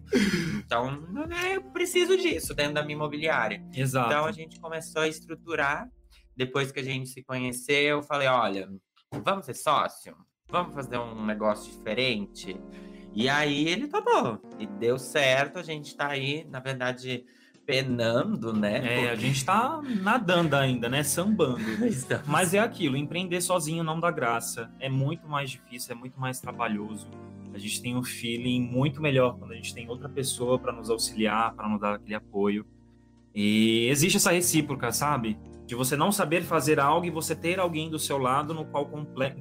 Então, 0.65 1.01
né, 1.27 1.57
eu 1.57 1.63
preciso 1.73 2.17
disso 2.17 2.55
dentro 2.55 2.75
da 2.75 2.85
minha 2.85 2.95
imobiliária. 2.95 3.61
Exato. 3.75 4.13
Então, 4.13 4.27
a 4.27 4.31
gente 4.31 4.61
começou 4.61 5.03
a 5.03 5.09
estruturar. 5.09 5.91
Depois 6.37 6.71
que 6.71 6.79
a 6.79 6.85
gente 6.85 7.09
se 7.09 7.21
conheceu, 7.25 7.97
eu 7.97 8.03
falei: 8.05 8.29
olha, 8.29 8.69
vamos 9.13 9.47
ser 9.47 9.55
sócio? 9.55 10.17
Vamos 10.49 10.75
fazer 10.75 10.99
um 10.99 11.25
negócio 11.25 11.73
diferente? 11.73 12.61
E 13.13 13.29
aí 13.29 13.69
ele 13.69 13.89
topou. 13.89 14.41
E 14.59 14.67
deu 14.67 14.99
certo, 14.99 15.59
a 15.59 15.63
gente 15.63 15.97
tá 15.97 16.09
aí, 16.09 16.47
na 16.49 16.61
verdade 16.61 17.25
penando, 17.67 18.53
né? 18.53 19.05
É, 19.05 19.11
a 19.11 19.15
gente 19.15 19.45
tá 19.45 19.81
nadando 20.01 20.57
ainda, 20.57 20.89
né? 20.89 21.05
Sambando. 21.05 21.61
Mas 22.27 22.53
é 22.53 22.59
aquilo, 22.59 22.97
empreender 22.97 23.41
sozinho 23.41 23.85
não 23.85 24.01
dá 24.01 24.11
graça. 24.11 24.73
É 24.81 24.89
muito 24.89 25.29
mais 25.29 25.51
difícil, 25.51 25.93
é 25.93 25.95
muito 25.95 26.19
mais 26.19 26.41
trabalhoso. 26.41 27.09
A 27.55 27.59
gente 27.59 27.81
tem 27.81 27.97
um 27.97 28.03
feeling 28.03 28.61
muito 28.61 29.01
melhor 29.01 29.39
quando 29.39 29.53
a 29.53 29.55
gente 29.55 29.73
tem 29.73 29.89
outra 29.89 30.09
pessoa 30.09 30.59
para 30.59 30.73
nos 30.73 30.91
auxiliar, 30.91 31.55
para 31.55 31.69
nos 31.69 31.81
dar 31.81 31.95
aquele 31.95 32.15
apoio. 32.15 32.67
E 33.33 33.87
existe 33.89 34.17
essa 34.17 34.33
recíproca, 34.33 34.91
sabe? 34.91 35.39
De 35.71 35.77
você 35.77 35.97
não 35.97 36.11
saber 36.11 36.43
fazer 36.43 36.81
algo 36.81 37.07
e 37.07 37.11
você 37.11 37.33
ter 37.33 37.61
alguém 37.61 37.89
do 37.89 37.97
seu 37.97 38.19
lado 38.19 38.53
no 38.53 38.65
qual 38.65 38.91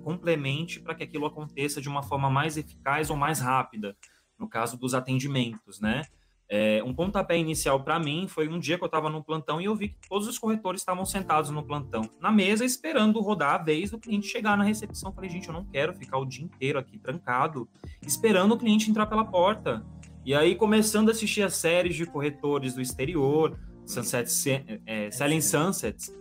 complemente 0.03 0.79
para 0.79 0.93
que 0.93 1.01
aquilo 1.01 1.25
aconteça 1.25 1.81
de 1.81 1.89
uma 1.89 2.03
forma 2.03 2.29
mais 2.29 2.55
eficaz 2.55 3.09
ou 3.09 3.17
mais 3.17 3.39
rápida. 3.39 3.97
No 4.37 4.47
caso 4.47 4.77
dos 4.77 4.93
atendimentos, 4.93 5.81
né? 5.81 6.03
É, 6.47 6.83
um 6.83 6.93
pontapé 6.93 7.35
inicial 7.35 7.83
para 7.83 7.99
mim 7.99 8.27
foi 8.27 8.47
um 8.47 8.59
dia 8.59 8.77
que 8.77 8.83
eu 8.83 8.85
estava 8.85 9.09
no 9.09 9.23
plantão 9.23 9.59
e 9.59 9.65
eu 9.65 9.75
vi 9.75 9.89
que 9.89 10.07
todos 10.07 10.27
os 10.27 10.37
corretores 10.37 10.81
estavam 10.81 11.03
sentados 11.03 11.49
no 11.49 11.65
plantão, 11.65 12.07
na 12.21 12.31
mesa, 12.31 12.63
esperando 12.63 13.19
rodar 13.21 13.55
a 13.55 13.63
vez 13.63 13.89
do 13.89 13.97
cliente 13.97 14.27
chegar 14.27 14.55
na 14.55 14.63
recepção. 14.63 15.11
Falei, 15.11 15.31
gente, 15.31 15.47
eu 15.47 15.53
não 15.55 15.65
quero 15.65 15.95
ficar 15.95 16.19
o 16.19 16.25
dia 16.25 16.45
inteiro 16.45 16.77
aqui 16.77 16.99
trancado, 16.99 17.67
esperando 18.05 18.53
o 18.53 18.57
cliente 18.57 18.87
entrar 18.87 19.07
pela 19.07 19.25
porta. 19.25 19.83
E 20.23 20.35
aí, 20.35 20.53
começando 20.53 21.09
a 21.09 21.11
assistir 21.11 21.41
as 21.41 21.55
séries 21.55 21.95
de 21.95 22.05
corretores 22.05 22.75
do 22.75 22.81
exterior, 22.81 23.57
Sunset, 23.89 24.63
é, 24.85 25.11
Selling 25.11 25.41
Sunsets, 25.41 26.13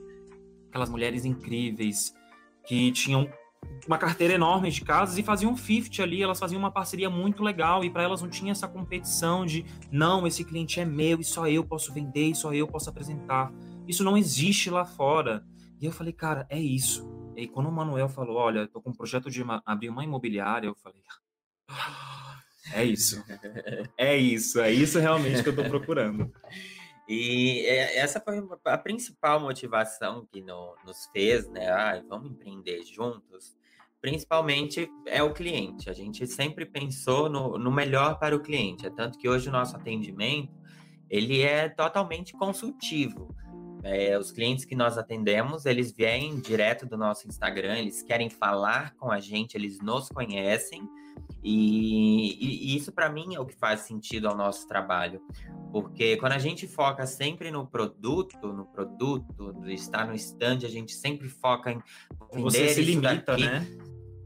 aquelas 0.69 0.89
mulheres 0.89 1.25
incríveis 1.25 2.15
que 2.67 2.91
tinham 2.93 3.31
uma 3.87 3.99
carteira 3.99 4.35
enorme 4.35 4.71
de 4.71 4.81
casas 4.83 5.19
e 5.19 5.23
faziam 5.23 5.53
um 5.53 5.57
50 5.57 6.03
ali, 6.03 6.23
elas 6.23 6.39
faziam 6.39 6.59
uma 6.59 6.71
parceria 6.71 7.11
muito 7.11 7.43
legal 7.43 7.85
e 7.85 7.91
para 7.91 8.03
elas 8.03 8.23
não 8.23 8.29
tinha 8.29 8.53
essa 8.53 8.69
competição 8.69 9.45
de 9.45 9.65
não, 9.91 10.27
esse 10.27 10.45
cliente 10.45 10.81
é 10.81 10.85
meu 10.85 11.21
e 11.21 11.25
só 11.25 11.49
eu 11.49 11.65
posso 11.65 11.93
vender 11.93 12.29
e 12.29 12.35
só 12.35 12.53
eu 12.53 12.67
posso 12.67 12.89
apresentar. 12.89 13.53
Isso 13.87 14.05
não 14.05 14.17
existe 14.17 14.71
lá 14.71 14.85
fora. 14.85 15.45
E 15.81 15.87
eu 15.87 15.93
falei, 15.93 16.13
cara, 16.13 16.47
é 16.51 16.59
isso. 16.59 17.09
E 17.37 17.43
aí, 17.43 17.49
quando 17.49 17.69
o 17.69 17.73
Manuel 17.73 18.09
falou, 18.09 18.37
olha, 18.37 18.67
tô 18.67 18.81
com 18.81 18.91
um 18.91 18.95
projeto 18.95 19.31
de 19.31 19.43
abrir 19.65 19.89
uma 19.89 20.05
imobiliária, 20.05 20.67
eu 20.67 20.75
falei, 20.75 21.01
ah, 21.69 22.41
é 22.73 22.85
isso. 22.85 23.25
É 23.97 24.17
isso, 24.17 24.61
é 24.61 24.73
isso 24.73 24.99
realmente 24.99 25.43
que 25.43 25.49
eu 25.49 25.57
tô 25.57 25.65
procurando. 25.65 26.31
E 27.09 27.65
é, 27.65 27.97
essa 27.99 28.21
foi 28.21 28.39
a 28.67 28.77
principal 28.79 29.41
motivação 29.41 30.27
que 30.31 30.43
no, 30.43 30.77
nos 30.85 31.07
fez, 31.07 31.49
né? 31.49 31.69
Ah, 31.71 32.03
vamos 32.07 32.31
empreender 32.31 32.83
juntos. 32.85 33.57
Principalmente 34.01 34.89
é 35.07 35.23
o 35.23 35.33
cliente. 35.33 35.89
A 35.89 35.95
gente 35.95 36.27
sempre 36.27 36.67
pensou 36.67 37.31
no, 37.31 37.59
no 37.59 37.73
melhor 37.73 38.19
para 38.19 38.37
o 38.37 38.41
cliente. 38.41 38.87
É 38.87 38.91
tanto 38.91 39.19
que 39.19 39.29
hoje 39.29 39.49
o 39.49 39.53
nosso 39.53 39.75
atendimento 39.75 40.53
ele 41.09 41.41
é 41.41 41.69
totalmente 41.69 42.35
consultivo. 42.35 43.35
É, 43.83 44.19
os 44.19 44.33
clientes 44.33 44.65
que 44.65 44.75
nós 44.75 44.99
atendemos, 44.99 45.65
eles 45.65 45.93
vêm 45.93 46.41
direto 46.41 46.85
do 46.85 46.97
nosso 46.97 47.29
Instagram, 47.29 47.79
eles 47.79 48.03
querem 48.03 48.29
falar 48.29 48.95
com 48.97 49.11
a 49.11 49.21
gente, 49.21 49.57
eles 49.57 49.81
nos 49.81 50.09
conhecem 50.09 50.83
e, 51.43 52.73
e, 52.73 52.77
isso, 52.77 52.93
para 52.93 53.09
mim, 53.09 53.35
é 53.35 53.41
o 53.41 53.47
que 53.47 53.55
faz 53.55 53.81
sentido 53.81 54.29
ao 54.29 54.37
nosso 54.37 54.67
trabalho. 54.67 55.21
Porque 55.73 56.17
quando 56.17 56.33
a 56.33 56.39
gente 56.39 56.67
foca 56.67 57.07
sempre 57.07 57.51
no 57.51 57.67
produto, 57.67 58.53
no 58.53 58.65
produto, 58.67 59.55
estar 59.67 60.07
no 60.07 60.15
stand, 60.15 60.59
a 60.65 60.69
gente 60.69 60.93
sempre 60.93 61.29
foca 61.29 61.71
em 61.71 61.83
vender 62.33 62.43
Você 62.43 62.69
se 62.69 62.83
limita, 62.83 63.33
daqui. 63.33 63.45
né? 63.45 63.67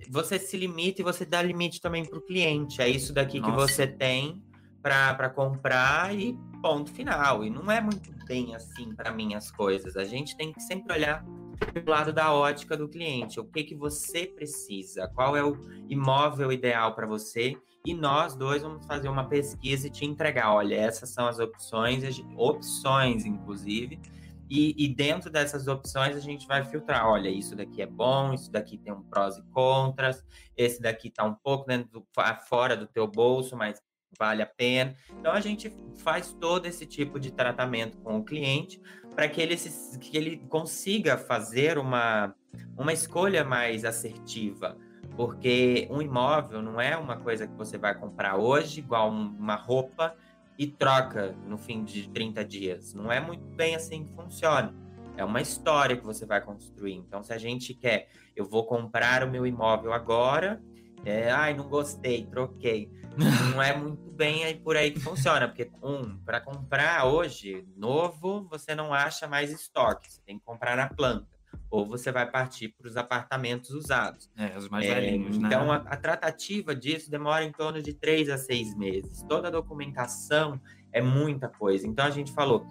Você 0.08 0.38
se 0.38 0.56
limita 0.56 1.00
e 1.00 1.04
você 1.04 1.24
dá 1.24 1.42
limite 1.42 1.80
também 1.80 2.04
para 2.04 2.18
o 2.18 2.22
cliente. 2.22 2.80
É 2.80 2.88
isso 2.88 3.12
daqui 3.12 3.40
Nossa. 3.40 3.52
que 3.52 3.58
você 3.58 3.86
tem 3.86 4.42
para 4.82 5.30
comprar 5.30 6.14
e 6.14 6.36
ponto 6.62 6.90
final. 6.92 7.44
E 7.44 7.50
não 7.50 7.70
é 7.70 7.80
muito 7.80 8.10
bem 8.24 8.54
assim 8.54 8.94
para 8.94 9.12
mim 9.12 9.34
as 9.34 9.50
coisas. 9.50 9.96
A 9.96 10.04
gente 10.04 10.36
tem 10.36 10.52
que 10.52 10.62
sempre 10.62 10.92
olhar 10.92 11.24
do 11.24 11.90
lado 11.90 12.12
da 12.12 12.32
ótica 12.32 12.76
do 12.76 12.88
cliente. 12.88 13.40
O 13.40 13.44
que 13.44 13.64
que 13.64 13.74
você 13.74 14.26
precisa? 14.26 15.08
Qual 15.08 15.36
é 15.36 15.44
o 15.44 15.58
imóvel 15.88 16.52
ideal 16.52 16.94
para 16.94 17.06
você? 17.06 17.56
E 17.84 17.92
nós 17.92 18.36
dois 18.36 18.62
vamos 18.62 18.86
fazer 18.86 19.08
uma 19.08 19.28
pesquisa 19.28 19.88
e 19.88 19.90
te 19.90 20.06
entregar. 20.06 20.54
Olha, 20.54 20.76
essas 20.76 21.10
são 21.10 21.26
as 21.26 21.40
opções, 21.40 22.22
opções 22.36 23.26
inclusive. 23.26 24.00
E, 24.48 24.74
e, 24.76 24.86
dentro 24.86 25.30
dessas 25.30 25.66
opções 25.66 26.14
a 26.14 26.20
gente 26.20 26.46
vai 26.46 26.62
filtrar. 26.62 27.08
Olha, 27.08 27.30
isso 27.30 27.56
daqui 27.56 27.80
é 27.80 27.86
bom, 27.86 28.34
isso 28.34 28.52
daqui 28.52 28.76
tem 28.76 28.92
um 28.92 29.02
prós 29.02 29.38
e 29.38 29.42
contras, 29.44 30.22
esse 30.54 30.78
daqui 30.80 31.08
está 31.08 31.24
um 31.24 31.34
pouco 31.34 31.66
dentro 31.66 31.90
do, 31.90 32.06
fora 32.50 32.76
do 32.76 32.86
teu 32.86 33.06
bolso, 33.06 33.56
mas 33.56 33.80
vale 34.18 34.42
a 34.42 34.46
pena. 34.46 34.94
Então 35.18 35.32
a 35.32 35.40
gente 35.40 35.72
faz 35.98 36.32
todo 36.32 36.66
esse 36.66 36.86
tipo 36.86 37.18
de 37.18 37.30
tratamento 37.30 37.98
com 37.98 38.18
o 38.18 38.24
cliente 38.24 38.80
para 39.14 39.28
que 39.28 39.40
ele, 39.40 39.56
se, 39.56 39.98
que 39.98 40.16
ele 40.16 40.38
consiga 40.48 41.16
fazer 41.16 41.78
uma, 41.78 42.34
uma 42.76 42.92
escolha 42.92 43.44
mais 43.44 43.84
assertiva. 43.84 44.76
Porque 45.16 45.86
um 45.90 46.00
imóvel 46.00 46.62
não 46.62 46.80
é 46.80 46.96
uma 46.96 47.16
coisa 47.16 47.46
que 47.46 47.54
você 47.54 47.76
vai 47.76 47.94
comprar 47.94 48.36
hoje, 48.36 48.80
igual 48.80 49.10
uma 49.10 49.56
roupa, 49.56 50.16
e 50.58 50.66
troca 50.66 51.34
no 51.46 51.58
fim 51.58 51.84
de 51.84 52.08
30 52.08 52.44
dias. 52.44 52.94
Não 52.94 53.10
é 53.10 53.20
muito 53.20 53.44
bem 53.54 53.74
assim 53.74 54.04
que 54.04 54.12
funciona. 54.14 54.74
É 55.16 55.24
uma 55.24 55.40
história 55.40 55.96
que 55.96 56.04
você 56.04 56.24
vai 56.24 56.40
construir. 56.40 56.94
Então, 56.94 57.22
se 57.22 57.32
a 57.32 57.38
gente 57.38 57.74
quer, 57.74 58.08
eu 58.34 58.46
vou 58.46 58.64
comprar 58.64 59.22
o 59.22 59.30
meu 59.30 59.46
imóvel 59.46 59.92
agora, 59.92 60.62
é, 61.04 61.30
ai, 61.30 61.54
não 61.54 61.68
gostei, 61.68 62.26
troquei 62.26 62.90
não 63.16 63.62
é 63.62 63.76
muito 63.76 64.10
bem 64.10 64.44
aí 64.44 64.54
por 64.54 64.76
aí 64.76 64.90
que 64.90 65.00
funciona, 65.00 65.46
porque 65.46 65.70
um, 65.82 66.16
para 66.18 66.40
comprar 66.40 67.06
hoje 67.06 67.66
novo, 67.76 68.46
você 68.48 68.74
não 68.74 68.92
acha 68.92 69.26
mais 69.26 69.50
estoque, 69.50 70.10
você 70.10 70.20
tem 70.22 70.38
que 70.38 70.44
comprar 70.44 70.76
na 70.76 70.88
planta. 70.88 71.26
Ou 71.70 71.86
você 71.86 72.10
vai 72.10 72.30
partir 72.30 72.68
para 72.68 72.86
os 72.86 72.96
apartamentos 72.96 73.70
usados. 73.70 74.30
É, 74.36 74.56
os 74.56 74.68
mais 74.68 74.86
é, 74.86 74.94
velhinhos, 74.94 75.38
né? 75.38 75.48
Então, 75.48 75.70
a, 75.70 75.76
a, 75.76 75.96
tratativa 75.96 76.74
disso 76.74 77.10
demora 77.10 77.44
em 77.44 77.52
torno 77.52 77.82
de 77.82 77.92
três 77.92 78.28
a 78.28 78.38
seis 78.38 78.74
meses. 78.74 79.22
Toda 79.22 79.48
a 79.48 79.50
documentação 79.50 80.60
é 80.92 81.00
muita 81.00 81.48
coisa. 81.48 81.86
Então, 81.86 82.04
a 82.06 82.10
gente 82.10 82.32
falou, 82.32 82.66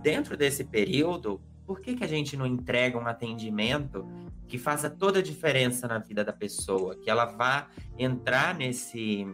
dentro 0.00 0.36
desse 0.36 0.64
período, 0.64 1.40
por 1.64 1.80
que, 1.80 1.96
que 1.96 2.04
a 2.04 2.08
gente 2.08 2.36
não 2.36 2.46
entrega 2.46 2.98
um 2.98 3.06
atendimento 3.06 4.06
que 4.46 4.58
faça 4.58 4.88
toda 4.88 5.18
a 5.18 5.22
diferença 5.22 5.86
na 5.86 5.98
vida 5.98 6.24
da 6.24 6.32
pessoa? 6.32 6.96
Que 6.96 7.10
ela 7.10 7.24
vá 7.24 7.68
entrar 7.98 8.54
nesse 8.54 9.26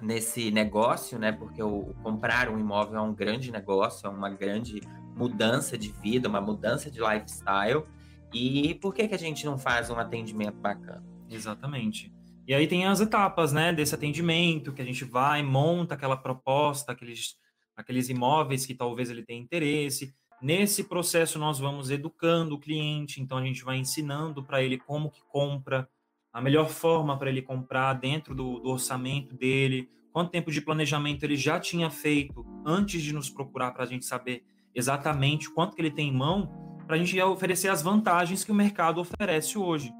nesse 0.00 0.50
negócio, 0.50 1.18
né? 1.18 1.30
Porque 1.30 1.62
o, 1.62 1.94
comprar 2.02 2.48
um 2.48 2.58
imóvel 2.58 2.96
é 2.96 3.02
um 3.02 3.14
grande 3.14 3.52
negócio, 3.52 4.06
é 4.06 4.10
uma 4.10 4.30
grande 4.30 4.80
mudança 5.14 5.76
de 5.76 5.92
vida, 5.92 6.28
uma 6.28 6.40
mudança 6.40 6.90
de 6.90 7.00
lifestyle. 7.00 7.84
E 8.32 8.74
por 8.76 8.94
que, 8.94 9.06
que 9.08 9.14
a 9.14 9.18
gente 9.18 9.44
não 9.44 9.58
faz 9.58 9.90
um 9.90 9.98
atendimento 9.98 10.56
bacana? 10.56 11.04
Exatamente. 11.28 12.12
E 12.46 12.54
aí 12.54 12.66
tem 12.66 12.86
as 12.86 13.00
etapas, 13.00 13.52
né, 13.52 13.72
desse 13.72 13.94
atendimento, 13.94 14.72
que 14.72 14.82
a 14.82 14.84
gente 14.84 15.04
vai, 15.04 15.42
monta 15.42 15.94
aquela 15.94 16.16
proposta, 16.16 16.92
aqueles, 16.92 17.34
aqueles 17.76 18.08
imóveis 18.08 18.66
que 18.66 18.74
talvez 18.74 19.10
ele 19.10 19.22
tenha 19.22 19.40
interesse. 19.40 20.14
Nesse 20.42 20.84
processo 20.84 21.38
nós 21.38 21.58
vamos 21.58 21.90
educando 21.90 22.54
o 22.54 22.58
cliente, 22.58 23.20
então 23.20 23.36
a 23.36 23.44
gente 23.44 23.62
vai 23.62 23.76
ensinando 23.76 24.42
para 24.42 24.62
ele 24.62 24.78
como 24.78 25.10
que 25.10 25.22
compra, 25.28 25.88
a 26.32 26.40
melhor 26.40 26.68
forma 26.68 27.18
para 27.18 27.28
ele 27.28 27.42
comprar 27.42 27.92
dentro 27.94 28.34
do, 28.34 28.58
do, 28.60 28.70
orçamento 28.70 29.34
dele, 29.34 29.90
quanto 30.12 30.30
tempo 30.30 30.50
de 30.50 30.62
planejamento 30.62 31.24
ele 31.24 31.36
já 31.36 31.60
tinha 31.60 31.90
feito 31.90 32.46
antes 32.64 33.02
de 33.02 33.12
nos 33.12 33.28
procurar 33.28 33.72
para 33.72 33.82
a 33.82 33.86
gente 33.86 34.06
saber 34.06 34.42
exatamente 34.74 35.50
quanto 35.52 35.74
que 35.74 35.82
ele 35.82 35.90
tem 35.90 36.08
em 36.08 36.16
mão, 36.16 36.78
para 36.86 36.96
a 36.96 36.98
gente 36.98 37.20
oferecer 37.20 37.68
as 37.68 37.82
vantagens 37.82 38.42
que 38.42 38.52
o 38.52 38.54
mercado 38.54 39.00
oferece 39.00 39.58
hoje, 39.58 39.92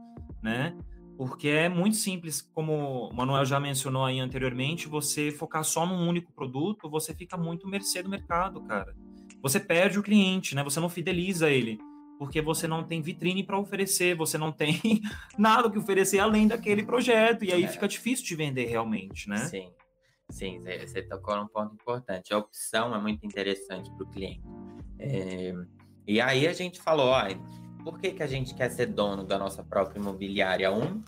né? 0.42 0.76
Porque 1.18 1.48
é 1.48 1.68
muito 1.68 1.96
simples, 1.96 2.40
como 2.40 3.10
o 3.10 3.14
Manuel 3.14 3.44
já 3.44 3.60
mencionou 3.60 4.06
aí 4.06 4.18
anteriormente, 4.18 4.88
você 4.88 5.30
focar 5.30 5.62
só 5.64 5.84
num 5.84 6.08
único 6.08 6.32
produto, 6.32 6.88
você 6.88 7.14
fica 7.14 7.36
muito 7.36 7.68
mercê 7.68 8.02
do 8.02 8.08
mercado, 8.08 8.62
cara. 8.62 8.96
Você 9.42 9.58
perde 9.58 9.98
o 9.98 10.02
cliente, 10.02 10.54
né? 10.54 10.62
Você 10.62 10.80
não 10.80 10.88
fideliza 10.88 11.50
ele 11.50 11.78
porque 12.20 12.42
você 12.42 12.68
não 12.68 12.84
tem 12.84 13.00
vitrine 13.00 13.42
para 13.42 13.58
oferecer, 13.58 14.14
você 14.14 14.36
não 14.36 14.52
tem 14.52 14.78
nada 15.38 15.70
que 15.70 15.78
oferecer 15.78 16.18
além 16.18 16.46
daquele 16.46 16.82
projeto, 16.82 17.46
e 17.46 17.50
aí 17.50 17.64
é. 17.64 17.66
fica 17.66 17.88
difícil 17.88 18.26
de 18.26 18.36
vender 18.36 18.66
realmente, 18.66 19.26
né? 19.26 19.38
Sim, 19.38 19.72
sim, 20.28 20.62
você 20.62 21.00
tocou 21.00 21.34
num 21.34 21.46
ponto 21.48 21.72
importante. 21.72 22.34
A 22.34 22.36
opção 22.36 22.94
é 22.94 23.00
muito 23.00 23.24
interessante 23.24 23.90
para 23.92 24.04
o 24.04 24.10
cliente. 24.10 24.42
É... 24.98 25.54
E 26.06 26.20
aí 26.20 26.46
a 26.46 26.52
gente 26.52 26.78
falou, 26.78 27.06
ó, 27.06 27.22
por 27.82 27.98
que, 27.98 28.10
que 28.10 28.22
a 28.22 28.26
gente 28.26 28.54
quer 28.54 28.68
ser 28.68 28.88
dono 28.88 29.24
da 29.24 29.38
nossa 29.38 29.64
própria 29.64 29.98
imobiliária? 29.98 30.70
Um, 30.70 31.02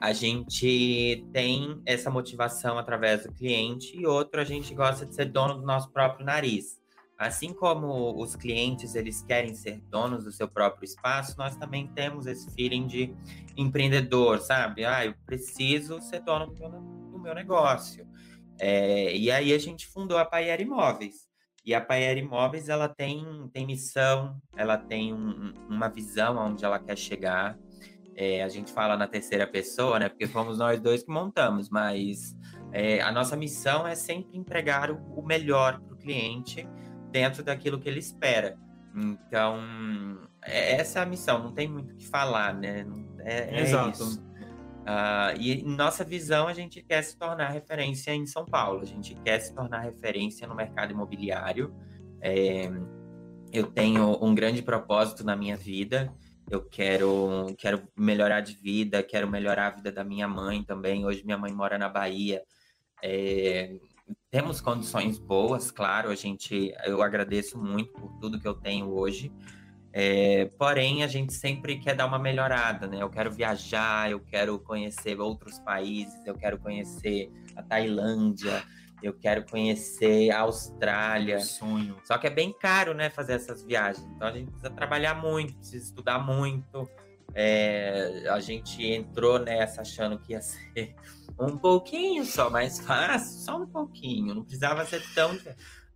a 0.00 0.12
gente 0.12 1.26
tem 1.32 1.82
essa 1.84 2.12
motivação 2.12 2.78
através 2.78 3.24
do 3.24 3.32
cliente, 3.32 3.98
e 3.98 4.06
outro, 4.06 4.40
a 4.40 4.44
gente 4.44 4.72
gosta 4.72 5.04
de 5.04 5.16
ser 5.16 5.24
dono 5.24 5.54
do 5.54 5.66
nosso 5.66 5.90
próprio 5.90 6.24
nariz. 6.24 6.80
Assim 7.18 7.52
como 7.52 8.16
os 8.22 8.36
clientes 8.36 8.94
eles 8.94 9.22
querem 9.22 9.52
ser 9.52 9.80
donos 9.90 10.22
do 10.22 10.30
seu 10.30 10.46
próprio 10.46 10.84
espaço, 10.84 11.36
nós 11.36 11.56
também 11.56 11.88
temos 11.88 12.26
esse 12.26 12.48
feeling 12.54 12.86
de 12.86 13.12
empreendedor, 13.56 14.38
sabe? 14.38 14.84
Ah, 14.84 15.04
eu 15.04 15.14
preciso 15.26 16.00
ser 16.00 16.22
dono 16.22 16.46
do 16.46 16.60
meu, 16.60 16.70
do 16.70 17.18
meu 17.18 17.34
negócio. 17.34 18.06
É, 18.60 19.16
e 19.16 19.32
aí 19.32 19.52
a 19.52 19.58
gente 19.58 19.88
fundou 19.88 20.16
a 20.16 20.24
Paier 20.24 20.60
Imóveis. 20.60 21.26
E 21.66 21.74
a 21.74 21.80
Paier 21.80 22.18
Imóveis 22.18 22.68
ela 22.68 22.88
tem, 22.88 23.26
tem 23.52 23.66
missão, 23.66 24.40
ela 24.56 24.78
tem 24.78 25.12
um, 25.12 25.52
uma 25.68 25.88
visão 25.88 26.38
aonde 26.38 26.64
ela 26.64 26.78
quer 26.78 26.96
chegar. 26.96 27.58
É, 28.14 28.44
a 28.44 28.48
gente 28.48 28.72
fala 28.72 28.96
na 28.96 29.08
terceira 29.08 29.46
pessoa, 29.46 29.98
né? 29.98 30.08
Porque 30.08 30.28
fomos 30.28 30.56
nós 30.56 30.80
dois 30.80 31.02
que 31.02 31.10
montamos, 31.10 31.68
mas 31.68 32.36
é, 32.72 33.00
a 33.00 33.10
nossa 33.10 33.36
missão 33.36 33.88
é 33.88 33.96
sempre 33.96 34.38
entregar 34.38 34.90
o, 34.90 34.96
o 35.16 35.26
melhor 35.26 35.80
para 35.80 35.94
o 35.94 35.96
cliente 35.96 36.64
dentro 37.10 37.42
daquilo 37.42 37.78
que 37.78 37.88
ele 37.88 37.98
espera. 37.98 38.56
Então, 38.94 39.58
é, 40.42 40.76
essa 40.76 41.00
é 41.00 41.02
a 41.02 41.06
missão, 41.06 41.42
não 41.42 41.52
tem 41.52 41.68
muito 41.68 41.92
o 41.92 41.96
que 41.96 42.06
falar, 42.06 42.54
né? 42.54 42.86
É, 43.20 43.56
é 43.56 43.60
Exato. 43.60 43.90
isso. 43.90 44.28
Uh, 44.88 45.38
e 45.38 45.62
nossa 45.64 46.02
visão, 46.02 46.48
a 46.48 46.54
gente 46.54 46.82
quer 46.82 47.02
se 47.02 47.16
tornar 47.18 47.48
referência 47.50 48.14
em 48.14 48.26
São 48.26 48.46
Paulo, 48.46 48.80
a 48.80 48.86
gente 48.86 49.14
quer 49.16 49.38
se 49.38 49.54
tornar 49.54 49.80
referência 49.80 50.48
no 50.48 50.54
mercado 50.54 50.92
imobiliário. 50.92 51.74
É, 52.22 52.70
eu 53.52 53.66
tenho 53.66 54.18
um 54.24 54.34
grande 54.34 54.62
propósito 54.62 55.22
na 55.22 55.36
minha 55.36 55.56
vida, 55.56 56.10
eu 56.50 56.62
quero, 56.62 57.54
quero 57.58 57.82
melhorar 57.94 58.40
de 58.40 58.54
vida, 58.54 59.02
quero 59.02 59.28
melhorar 59.28 59.66
a 59.66 59.70
vida 59.76 59.92
da 59.92 60.02
minha 60.02 60.26
mãe 60.26 60.62
também. 60.62 61.04
Hoje 61.04 61.22
minha 61.22 61.36
mãe 61.36 61.52
mora 61.52 61.76
na 61.76 61.90
Bahia. 61.90 62.42
É, 63.02 63.78
temos 64.30 64.60
condições 64.60 65.18
boas, 65.18 65.70
claro, 65.70 66.10
a 66.10 66.14
gente, 66.14 66.72
eu 66.84 67.02
agradeço 67.02 67.58
muito 67.58 67.92
por 67.92 68.12
tudo 68.18 68.38
que 68.38 68.46
eu 68.46 68.54
tenho 68.54 68.90
hoje. 68.90 69.32
É, 69.92 70.50
porém, 70.58 71.02
a 71.02 71.06
gente 71.06 71.32
sempre 71.32 71.78
quer 71.78 71.94
dar 71.94 72.06
uma 72.06 72.18
melhorada, 72.18 72.86
né? 72.86 73.02
Eu 73.02 73.08
quero 73.08 73.30
viajar, 73.32 74.10
eu 74.10 74.20
quero 74.20 74.58
conhecer 74.58 75.18
outros 75.18 75.58
países, 75.58 76.24
eu 76.26 76.34
quero 76.34 76.58
conhecer 76.58 77.32
a 77.56 77.62
Tailândia, 77.62 78.62
eu 79.02 79.14
quero 79.14 79.44
conhecer 79.44 80.30
a 80.30 80.40
Austrália. 80.40 81.40
Sonho. 81.40 81.96
Só 82.04 82.18
que 82.18 82.26
é 82.26 82.30
bem 82.30 82.52
caro, 82.52 82.94
né, 82.94 83.08
fazer 83.08 83.34
essas 83.34 83.64
viagens. 83.64 84.06
Então 84.14 84.28
a 84.28 84.32
gente 84.32 84.50
precisa 84.50 84.70
trabalhar 84.70 85.14
muito, 85.14 85.54
precisa 85.56 85.84
estudar 85.84 86.18
muito. 86.18 86.88
É, 87.34 88.24
a 88.30 88.40
gente 88.40 88.84
entrou 88.84 89.38
nessa 89.38 89.82
achando 89.82 90.18
que 90.18 90.32
ia 90.32 90.40
ser 90.42 90.94
um 91.38 91.56
pouquinho 91.56 92.24
só 92.24 92.50
mais 92.50 92.80
fácil, 92.80 93.38
só 93.44 93.56
um 93.56 93.66
pouquinho, 93.66 94.34
não 94.34 94.42
precisava 94.42 94.84
ser 94.84 95.02
tão. 95.14 95.38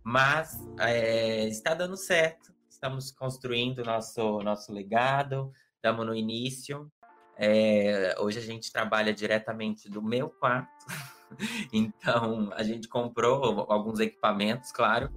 Mas 0.03 0.59
é, 0.79 1.47
está 1.47 1.73
dando 1.73 1.95
certo, 1.97 2.53
estamos 2.69 3.11
construindo 3.11 3.83
nosso, 3.83 4.39
nosso 4.39 4.73
legado, 4.73 5.51
estamos 5.75 6.05
no 6.05 6.15
início. 6.15 6.91
É, 7.37 8.15
hoje 8.19 8.39
a 8.39 8.41
gente 8.41 8.71
trabalha 8.71 9.13
diretamente 9.13 9.89
do 9.89 10.01
meu 10.01 10.29
quarto, 10.29 10.85
então 11.73 12.49
a 12.53 12.63
gente 12.63 12.87
comprou 12.87 13.65
alguns 13.69 13.99
equipamentos, 13.99 14.71
claro, 14.71 15.09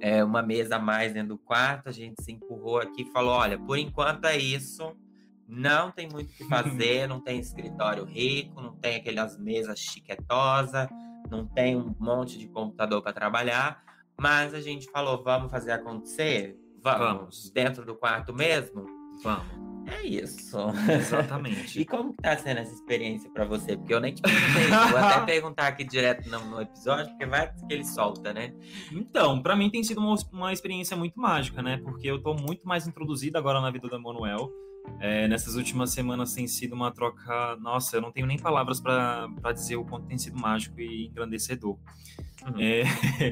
é, 0.00 0.24
uma 0.24 0.42
mesa 0.42 0.76
a 0.76 0.78
mais 0.80 1.12
dentro 1.12 1.36
do 1.36 1.38
quarto, 1.38 1.88
a 1.88 1.92
gente 1.92 2.22
se 2.22 2.32
empurrou 2.32 2.78
aqui 2.78 3.02
e 3.02 3.12
falou: 3.12 3.34
olha, 3.34 3.58
por 3.58 3.78
enquanto 3.78 4.24
é 4.24 4.36
isso. 4.36 4.96
Não 5.52 5.90
tem 5.90 6.08
muito 6.08 6.30
o 6.30 6.32
que 6.32 6.44
fazer, 6.44 7.08
não 7.08 7.20
tem 7.20 7.40
escritório 7.40 8.04
rico, 8.04 8.69
tem 8.80 8.96
aquelas 8.96 9.38
mesas 9.38 9.78
chiquetosas, 9.78 10.88
não 11.30 11.46
tem 11.46 11.76
um 11.76 11.94
monte 11.98 12.38
de 12.38 12.48
computador 12.48 13.02
para 13.02 13.12
trabalhar, 13.12 13.82
mas 14.18 14.52
a 14.54 14.60
gente 14.60 14.90
falou, 14.90 15.22
vamos 15.22 15.50
fazer 15.50 15.72
acontecer? 15.72 16.58
Vamos. 16.82 17.00
vamos. 17.00 17.50
Dentro 17.50 17.84
do 17.84 17.94
quarto 17.94 18.34
mesmo? 18.34 18.86
Vamos. 19.22 19.70
É 19.86 20.06
isso. 20.06 20.56
Exatamente. 20.90 21.80
e 21.80 21.84
como 21.84 22.12
que 22.12 22.22
tá 22.22 22.36
sendo 22.36 22.58
essa 22.58 22.72
experiência 22.72 23.30
para 23.30 23.44
você? 23.44 23.76
Porque 23.76 23.92
eu 23.92 24.00
nem 24.00 24.14
te 24.14 24.22
perguntei, 24.22 24.68
vou 24.68 24.98
até 24.98 25.20
perguntar 25.26 25.66
aqui 25.68 25.84
direto 25.84 26.28
no, 26.28 26.38
no, 26.46 26.60
episódio, 26.60 27.08
porque 27.10 27.26
vai 27.26 27.52
que 27.52 27.74
ele 27.74 27.84
solta, 27.84 28.32
né? 28.32 28.54
Então, 28.92 29.42
para 29.42 29.56
mim 29.56 29.70
tem 29.70 29.82
sido 29.82 29.98
uma, 30.00 30.14
uma 30.32 30.52
experiência 30.52 30.96
muito 30.96 31.18
mágica, 31.18 31.62
né? 31.62 31.78
Porque 31.78 32.06
eu 32.06 32.22
tô 32.22 32.34
muito 32.34 32.66
mais 32.66 32.86
introduzido 32.86 33.36
agora 33.36 33.60
na 33.60 33.70
vida 33.70 33.88
do 33.88 33.96
Emanuel. 33.96 34.50
É, 34.98 35.26
nessas 35.28 35.54
últimas 35.54 35.90
semanas 35.90 36.34
tem 36.34 36.46
sido 36.46 36.74
uma 36.74 36.90
troca. 36.90 37.56
Nossa, 37.56 37.96
eu 37.96 38.02
não 38.02 38.12
tenho 38.12 38.26
nem 38.26 38.38
palavras 38.38 38.80
para 38.80 39.28
dizer 39.54 39.76
o 39.76 39.84
quanto 39.84 40.06
tem 40.06 40.18
sido 40.18 40.38
mágico 40.38 40.80
e 40.80 41.06
engrandecedor. 41.06 41.78
Uhum. 42.46 42.60
É, 42.60 42.82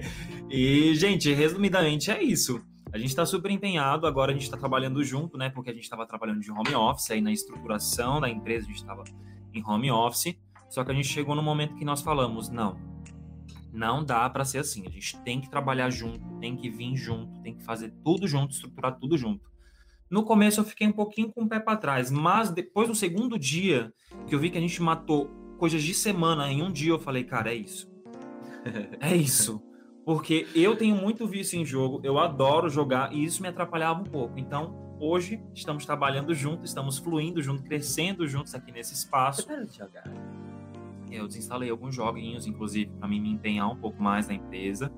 e, 0.51 0.95
gente, 0.95 1.33
resumidamente 1.33 2.11
é 2.11 2.23
isso. 2.23 2.63
A 2.91 2.97
gente 2.97 3.11
está 3.11 3.27
super 3.27 3.51
empenhado, 3.51 4.07
agora 4.07 4.31
a 4.31 4.35
gente 4.35 4.45
está 4.45 4.57
trabalhando 4.57 5.05
junto, 5.05 5.37
né? 5.37 5.51
Porque 5.51 5.71
a 5.71 5.75
gente 5.75 5.83
estava 5.83 6.07
trabalhando 6.07 6.41
de 6.41 6.51
home 6.51 6.75
office, 6.75 7.11
aí 7.11 7.21
na 7.21 7.31
estruturação 7.31 8.19
da 8.19 8.31
empresa 8.31 8.65
a 8.65 8.69
gente 8.69 8.81
estava 8.81 9.05
em 9.53 9.63
home 9.63 9.91
office. 9.91 10.39
Só 10.71 10.85
que 10.85 10.91
a 10.91 10.95
gente 10.95 11.09
chegou 11.09 11.35
no 11.35 11.43
momento 11.43 11.75
que 11.75 11.85
nós 11.85 12.01
falamos: 12.01 12.49
não, 12.49 12.79
não 13.73 14.03
dá 14.03 14.29
para 14.31 14.45
ser 14.45 14.59
assim. 14.59 14.87
A 14.87 14.91
gente 14.91 15.19
tem 15.19 15.41
que 15.41 15.51
trabalhar 15.51 15.91
junto, 15.91 16.21
tem 16.39 16.57
que 16.57 16.71
vir 16.71 16.97
junto, 16.97 17.41
tem 17.43 17.55
que 17.55 17.63
fazer 17.63 17.93
tudo 18.03 18.27
junto, 18.27 18.55
estruturar 18.55 18.99
tudo 18.99 19.19
junto. 19.19 19.49
No 20.11 20.23
começo 20.23 20.61
eu 20.61 20.65
fiquei 20.65 20.87
um 20.87 20.93
pouquinho 20.93 21.31
com 21.31 21.43
o 21.43 21.49
pé 21.49 21.61
para 21.61 21.77
trás, 21.77 22.11
mas 22.11 22.51
depois 22.51 22.89
do 22.89 22.95
segundo 22.95 23.39
dia 23.39 23.93
que 24.27 24.35
eu 24.35 24.39
vi 24.39 24.51
que 24.51 24.57
a 24.57 24.61
gente 24.61 24.83
matou 24.83 25.31
coisas 25.59 25.83
de 25.83 25.93
semana 25.93 26.51
em 26.51 26.63
um 26.63 26.73
dia, 26.73 26.93
eu 26.93 26.99
falei, 26.99 27.25
cara, 27.25 27.53
é 27.53 27.57
isso. 27.57 27.91
é 29.01 29.15
isso. 29.15 29.63
Porque 30.07 30.47
eu 30.55 30.77
tenho 30.77 30.97
muito 30.97 31.27
vício 31.27 31.61
em 31.61 31.65
jogo, 31.65 32.01
eu 32.03 32.19
adoro 32.19 32.71
jogar 32.71 33.13
e 33.13 33.23
isso 33.23 33.43
me 33.43 33.49
atrapalhava 33.49 34.01
um 34.01 34.05
pouco. 34.05 34.39
Então, 34.39 34.97
hoje 34.99 35.43
estamos 35.55 35.85
trabalhando 35.85 36.35
juntos, 36.35 36.71
estamos 36.71 36.97
fluindo 36.97 37.43
juntos, 37.43 37.63
crescendo 37.67 38.27
juntos 38.27 38.55
aqui 38.55 38.73
nesse 38.73 38.95
espaço. 38.95 39.43
Você 39.43 39.67
de 39.67 39.77
jogar? 39.77 40.11
Eu 41.11 41.27
desinstalei 41.27 41.69
alguns 41.69 41.95
joguinhos, 41.95 42.47
inclusive, 42.47 42.91
para 42.99 43.09
mim 43.09 43.21
me 43.21 43.31
empenhar 43.31 43.71
um 43.71 43.77
pouco 43.77 44.03
mais 44.03 44.29
na 44.29 44.35
empresa 44.35 44.91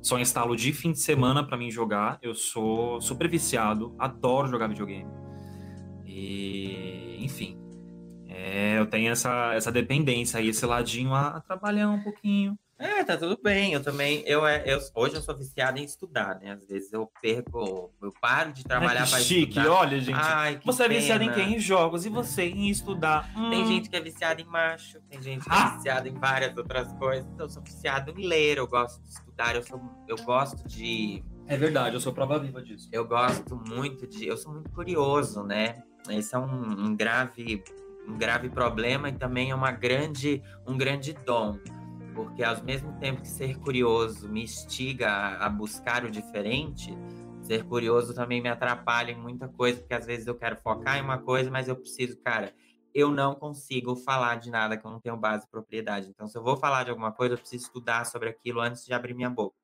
só 0.00 0.18
instalo 0.18 0.56
de 0.56 0.72
fim 0.72 0.92
de 0.92 1.00
semana 1.00 1.44
para 1.44 1.56
mim 1.56 1.70
jogar. 1.70 2.18
Eu 2.22 2.34
sou 2.34 3.00
super 3.00 3.28
viciado, 3.28 3.94
adoro 3.98 4.48
jogar 4.48 4.68
videogame. 4.68 5.10
E, 6.06 7.16
enfim, 7.20 7.58
é, 8.28 8.78
eu 8.78 8.86
tenho 8.86 9.10
essa, 9.10 9.54
essa 9.54 9.72
dependência 9.72 10.38
aí, 10.38 10.48
esse 10.48 10.64
ladinho 10.64 11.14
a, 11.14 11.36
a 11.36 11.40
trabalhar 11.40 11.90
um 11.90 12.02
pouquinho. 12.02 12.58
É, 12.78 13.02
tá 13.02 13.16
tudo 13.16 13.36
bem. 13.42 13.72
Eu 13.72 13.82
também, 13.82 14.22
eu, 14.24 14.46
é, 14.46 14.62
eu, 14.64 14.78
hoje 14.94 15.16
eu 15.16 15.20
sou 15.20 15.36
viciado 15.36 15.78
em 15.78 15.84
estudar, 15.84 16.38
né? 16.38 16.52
Às 16.52 16.64
vezes 16.64 16.92
eu 16.92 17.10
perco, 17.20 17.92
eu 18.00 18.12
paro 18.20 18.52
de 18.52 18.62
trabalhar 18.62 19.08
para 19.08 19.18
chique, 19.18 19.58
estudar. 19.58 19.72
olha, 19.72 20.00
gente. 20.00 20.16
Ai, 20.16 20.60
você 20.64 20.84
pena. 20.84 20.94
é 20.94 20.98
viciado 20.98 21.24
em 21.24 21.32
quem? 21.32 21.56
Em 21.56 21.58
jogos. 21.58 22.06
E 22.06 22.08
você 22.08 22.44
em 22.44 22.70
estudar? 22.70 23.28
Hum. 23.36 23.50
Tem 23.50 23.66
gente 23.66 23.90
que 23.90 23.96
é 23.96 24.00
viciada 24.00 24.40
em 24.40 24.44
macho, 24.44 25.00
tem 25.10 25.20
gente 25.20 25.44
que 25.44 25.50
é 25.50 25.54
ah. 25.54 25.70
é 25.72 25.76
viciada 25.76 26.08
em 26.08 26.14
várias 26.14 26.56
outras 26.56 26.92
coisas. 26.92 27.26
Então, 27.32 27.46
eu 27.46 27.50
sou 27.50 27.62
viciado 27.62 28.14
em 28.16 28.26
ler, 28.26 28.58
eu 28.58 28.68
gosto 28.68 29.02
de 29.02 29.08
estudar, 29.08 29.56
eu, 29.56 29.62
sou, 29.62 29.80
eu 30.06 30.16
gosto 30.18 30.66
de. 30.68 31.24
É 31.48 31.56
verdade, 31.56 31.96
eu 31.96 32.00
sou 32.00 32.12
prova 32.12 32.38
viva 32.38 32.62
disso. 32.62 32.88
Eu 32.92 33.04
gosto 33.04 33.56
muito 33.56 34.06
de. 34.06 34.24
Eu 34.24 34.36
sou 34.36 34.52
muito 34.52 34.70
curioso, 34.70 35.42
né? 35.42 35.82
Esse 36.08 36.36
é 36.36 36.38
um, 36.38 36.86
um 36.86 36.96
grave, 36.96 37.64
um 38.06 38.16
grave 38.16 38.48
problema 38.48 39.08
e 39.08 39.12
também 39.12 39.50
é 39.50 39.54
uma 39.54 39.72
grande, 39.72 40.40
um 40.64 40.78
grande 40.78 41.12
dom 41.12 41.58
porque 42.18 42.42
ao 42.42 42.60
mesmo 42.64 42.92
tempo 42.98 43.20
que 43.20 43.28
ser 43.28 43.56
curioso 43.60 44.28
me 44.28 44.42
instiga 44.42 45.08
a, 45.38 45.48
buscar 45.48 46.04
o 46.04 46.10
diferente, 46.10 46.92
ser 47.42 47.64
curioso 47.64 48.12
também 48.12 48.42
me 48.42 48.48
atrapalha 48.48 49.12
em 49.12 49.16
muita 49.16 49.46
coisa, 49.46 49.78
porque 49.78 49.94
às 49.94 50.04
vezes 50.04 50.26
eu 50.26 50.34
quero 50.34 50.56
focar 50.56 50.98
em 50.98 51.00
uma 51.00 51.18
coisa, 51.18 51.48
mas 51.48 51.68
eu 51.68 51.76
preciso, 51.76 52.18
cara, 52.18 52.52
eu 52.92 53.12
não 53.12 53.36
consigo 53.36 53.94
falar 53.94 54.34
de 54.34 54.50
nada 54.50 54.76
que 54.76 54.84
eu 54.84 54.90
não 54.90 54.98
tenho 55.00 55.16
base 55.16 55.46
e 55.46 55.48
propriedade. 55.48 56.08
Então, 56.08 56.26
se 56.26 56.36
eu 56.36 56.42
vou 56.42 56.56
falar 56.56 56.82
de 56.82 56.90
alguma 56.90 57.12
coisa, 57.12 57.34
eu 57.34 57.38
preciso 57.38 57.66
estudar 57.66 58.04
sobre 58.04 58.30
aquilo 58.30 58.60
antes 58.60 58.84
de 58.84 58.92
abrir 58.92 59.14
minha 59.14 59.30
boca. 59.30 59.56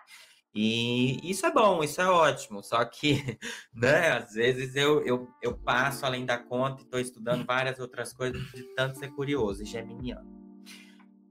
E 0.54 1.28
isso 1.28 1.44
é 1.44 1.50
bom, 1.50 1.82
isso 1.82 2.00
é 2.00 2.08
ótimo. 2.08 2.62
Só 2.62 2.84
que, 2.84 3.36
né, 3.74 4.12
às 4.12 4.34
vezes 4.34 4.76
eu, 4.76 5.04
eu, 5.04 5.28
eu 5.42 5.58
passo 5.58 6.06
além 6.06 6.24
da 6.24 6.38
conta 6.38 6.82
e 6.82 6.84
estou 6.84 7.00
estudando 7.00 7.44
várias 7.44 7.80
outras 7.80 8.12
coisas 8.12 8.40
de 8.52 8.62
tanto 8.76 8.96
ser 8.96 9.08
curioso 9.08 9.64
e 9.64 9.66
geminiano 9.66 10.43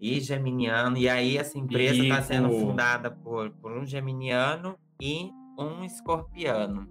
e 0.04 0.20
geminiano. 0.20 0.98
E 0.98 1.08
aí 1.08 1.38
essa 1.38 1.58
empresa 1.58 2.04
está 2.04 2.22
sendo 2.22 2.50
fundada 2.50 3.10
por, 3.10 3.50
por 3.52 3.72
um 3.72 3.86
geminiano 3.86 4.78
e 5.02 5.32
um 5.58 5.86
escorpiano. 5.86 6.86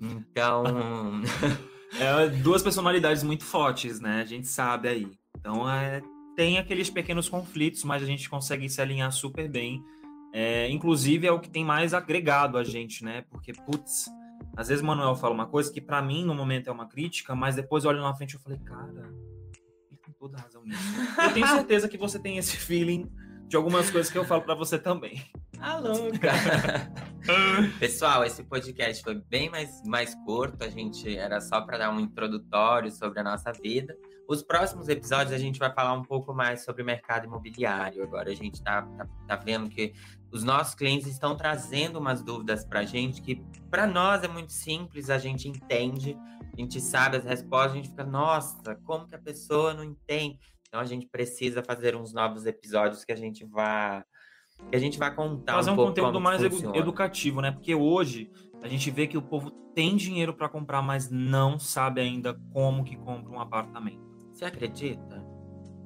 Então. 0.00 0.62
é, 1.98 2.28
duas 2.28 2.62
personalidades 2.62 3.24
muito 3.24 3.44
fortes, 3.44 3.98
né? 3.98 4.20
A 4.20 4.24
gente 4.24 4.46
sabe 4.46 4.88
aí. 4.88 5.10
Então 5.36 5.68
é, 5.68 6.00
tem 6.36 6.58
aqueles 6.58 6.88
pequenos 6.88 7.28
conflitos, 7.28 7.82
mas 7.82 8.04
a 8.04 8.06
gente 8.06 8.30
consegue 8.30 8.70
se 8.70 8.80
alinhar 8.80 9.10
super 9.10 9.50
bem. 9.50 9.82
É, 10.32 10.70
inclusive 10.70 11.26
é 11.26 11.32
o 11.32 11.40
que 11.40 11.50
tem 11.50 11.64
mais 11.64 11.92
agregado 11.92 12.56
a 12.56 12.62
gente, 12.62 13.04
né? 13.04 13.24
Porque, 13.30 13.52
putz, 13.52 14.08
às 14.56 14.68
vezes 14.68 14.80
o 14.84 14.86
Manuel 14.86 15.16
fala 15.16 15.34
uma 15.34 15.46
coisa 15.46 15.72
que 15.72 15.80
para 15.80 16.00
mim 16.00 16.24
no 16.24 16.36
momento 16.36 16.68
é 16.68 16.72
uma 16.72 16.86
crítica, 16.86 17.34
mas 17.34 17.56
depois 17.56 17.82
eu 17.82 17.90
olho 17.90 18.00
na 18.00 18.14
frente 18.14 18.36
e 18.36 18.38
falei, 18.38 18.60
cara, 20.08 20.14
toda 20.18 20.38
razão 20.38 20.64
nisso. 20.64 20.82
Eu 21.22 21.34
tenho 21.34 21.46
certeza 21.46 21.88
que 21.88 21.98
você 21.98 22.18
tem 22.18 22.38
esse 22.38 22.56
feeling 22.56 23.10
de 23.46 23.56
algumas 23.56 23.90
coisas 23.90 24.10
que 24.10 24.18
eu 24.18 24.24
falo 24.24 24.42
para 24.42 24.54
você 24.54 24.78
também. 24.78 25.24
Ah, 25.58 25.78
louca! 25.78 26.30
Pessoal, 27.78 28.24
esse 28.24 28.44
podcast 28.44 29.02
foi 29.02 29.14
bem 29.14 29.50
mais, 29.50 29.82
mais 29.84 30.14
curto. 30.26 30.62
A 30.62 30.68
gente 30.68 31.16
era 31.16 31.40
só 31.40 31.60
para 31.60 31.78
dar 31.78 31.90
um 31.90 32.00
introdutório 32.00 32.90
sobre 32.90 33.20
a 33.20 33.24
nossa 33.24 33.52
vida. 33.52 33.96
Os 34.28 34.42
próximos 34.42 34.88
episódios 34.88 35.32
a 35.32 35.38
gente 35.38 35.58
vai 35.58 35.72
falar 35.72 35.94
um 35.94 36.02
pouco 36.02 36.34
mais 36.34 36.62
sobre 36.62 36.82
mercado 36.82 37.24
imobiliário. 37.24 38.02
Agora 38.02 38.30
a 38.30 38.34
gente 38.34 38.62
tá, 38.62 38.82
tá, 38.82 39.08
tá 39.26 39.36
vendo 39.36 39.70
que 39.70 39.94
os 40.30 40.44
nossos 40.44 40.74
clientes 40.74 41.06
estão 41.06 41.36
trazendo 41.36 41.98
umas 41.98 42.22
dúvidas 42.22 42.64
para 42.64 42.80
a 42.80 42.84
gente 42.84 43.22
que 43.22 43.42
para 43.70 43.86
nós 43.86 44.22
é 44.22 44.28
muito 44.28 44.52
simples, 44.52 45.10
a 45.10 45.18
gente 45.18 45.48
entende, 45.48 46.16
a 46.52 46.60
gente 46.60 46.80
sabe 46.80 47.16
as 47.16 47.24
respostas, 47.24 47.72
a 47.72 47.76
gente 47.76 47.88
fica, 47.88 48.04
nossa, 48.04 48.74
como 48.84 49.08
que 49.08 49.14
a 49.14 49.18
pessoa 49.18 49.74
não 49.74 49.84
entende? 49.84 50.38
Então 50.66 50.80
a 50.80 50.84
gente 50.84 51.06
precisa 51.06 51.62
fazer 51.62 51.96
uns 51.96 52.12
novos 52.12 52.46
episódios 52.46 53.04
que 53.04 53.12
a 53.12 53.16
gente 53.16 53.44
vá 53.44 54.04
que 54.70 54.76
a 54.76 54.80
gente 54.80 54.98
vai 54.98 55.14
contar 55.14 55.54
fazer 55.54 55.70
um, 55.70 55.74
um 55.74 55.76
conteúdo 55.76 56.20
mais 56.20 56.42
educativo, 56.42 57.40
né? 57.40 57.52
Porque 57.52 57.74
hoje 57.76 58.28
a 58.60 58.68
gente 58.68 58.90
vê 58.90 59.06
que 59.06 59.16
o 59.16 59.22
povo 59.22 59.50
tem 59.72 59.96
dinheiro 59.96 60.34
para 60.34 60.48
comprar, 60.48 60.82
mas 60.82 61.08
não 61.08 61.58
sabe 61.58 62.00
ainda 62.00 62.34
como 62.52 62.82
que 62.82 62.96
compra 62.96 63.32
um 63.32 63.40
apartamento. 63.40 64.02
Você 64.32 64.44
acredita? 64.44 65.17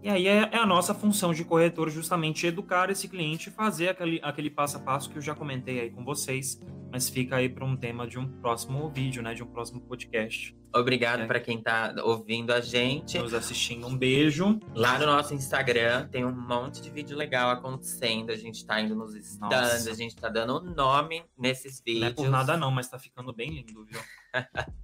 E 0.02 0.08
aí 0.08 0.26
é, 0.26 0.48
é, 0.50 0.56
a 0.58 0.66
nossa 0.66 0.92
função 0.92 1.32
de 1.32 1.44
corretor 1.44 1.88
justamente 1.88 2.44
educar 2.46 2.90
esse 2.90 3.06
cliente 3.08 3.48
e 3.48 3.52
fazer 3.52 3.90
aquele, 3.90 4.18
aquele 4.22 4.50
passo 4.50 4.76
a 4.76 4.80
passo 4.80 5.08
que 5.08 5.16
eu 5.16 5.22
já 5.22 5.32
comentei 5.32 5.78
aí 5.80 5.90
com 5.90 6.04
vocês, 6.04 6.60
mas 6.90 7.08
fica 7.08 7.36
aí 7.36 7.48
para 7.48 7.64
um 7.64 7.76
tema 7.76 8.04
de 8.04 8.18
um 8.18 8.26
próximo 8.40 8.90
vídeo, 8.90 9.22
né? 9.22 9.32
De 9.32 9.44
um 9.44 9.46
próximo 9.46 9.80
podcast. 9.82 10.56
Obrigado 10.74 11.20
É. 11.22 11.26
para 11.26 11.38
quem 11.38 11.62
tá 11.62 11.94
ouvindo 12.02 12.52
a 12.52 12.60
gente. 12.60 13.16
Nos 13.16 13.32
assistindo, 13.32 13.86
um 13.86 13.96
beijo. 13.96 14.58
Lá 14.74 14.98
no 14.98 15.06
nosso 15.06 15.34
Instagram 15.34 16.08
tem 16.08 16.24
um 16.24 16.32
monte 16.34 16.82
de 16.82 16.90
vídeo 16.90 17.16
legal 17.16 17.50
acontecendo. 17.50 18.30
A 18.30 18.36
gente 18.36 18.66
tá 18.66 18.80
indo 18.80 18.96
nos 18.96 19.14
stands, 19.14 19.86
a 19.86 19.94
gente 19.94 20.16
tá 20.16 20.28
dando 20.28 20.60
nome 20.74 21.22
nesses 21.38 21.80
Não 21.86 21.92
é 21.92 21.94
vídeos. 22.08 22.14
por 22.14 22.28
nada 22.28 22.56
não, 22.56 22.72
mas 22.72 22.88
tá 22.88 22.98
ficando 22.98 23.32
bem 23.32 23.50
lindo, 23.50 23.84
viu? 23.86 24.00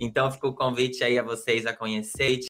Então 0.00 0.30
fica 0.30 0.48
o 0.48 0.54
convite 0.54 1.04
aí 1.04 1.18
a 1.18 1.22
vocês 1.22 1.66
a 1.66 1.76
conhecer 1.76 2.38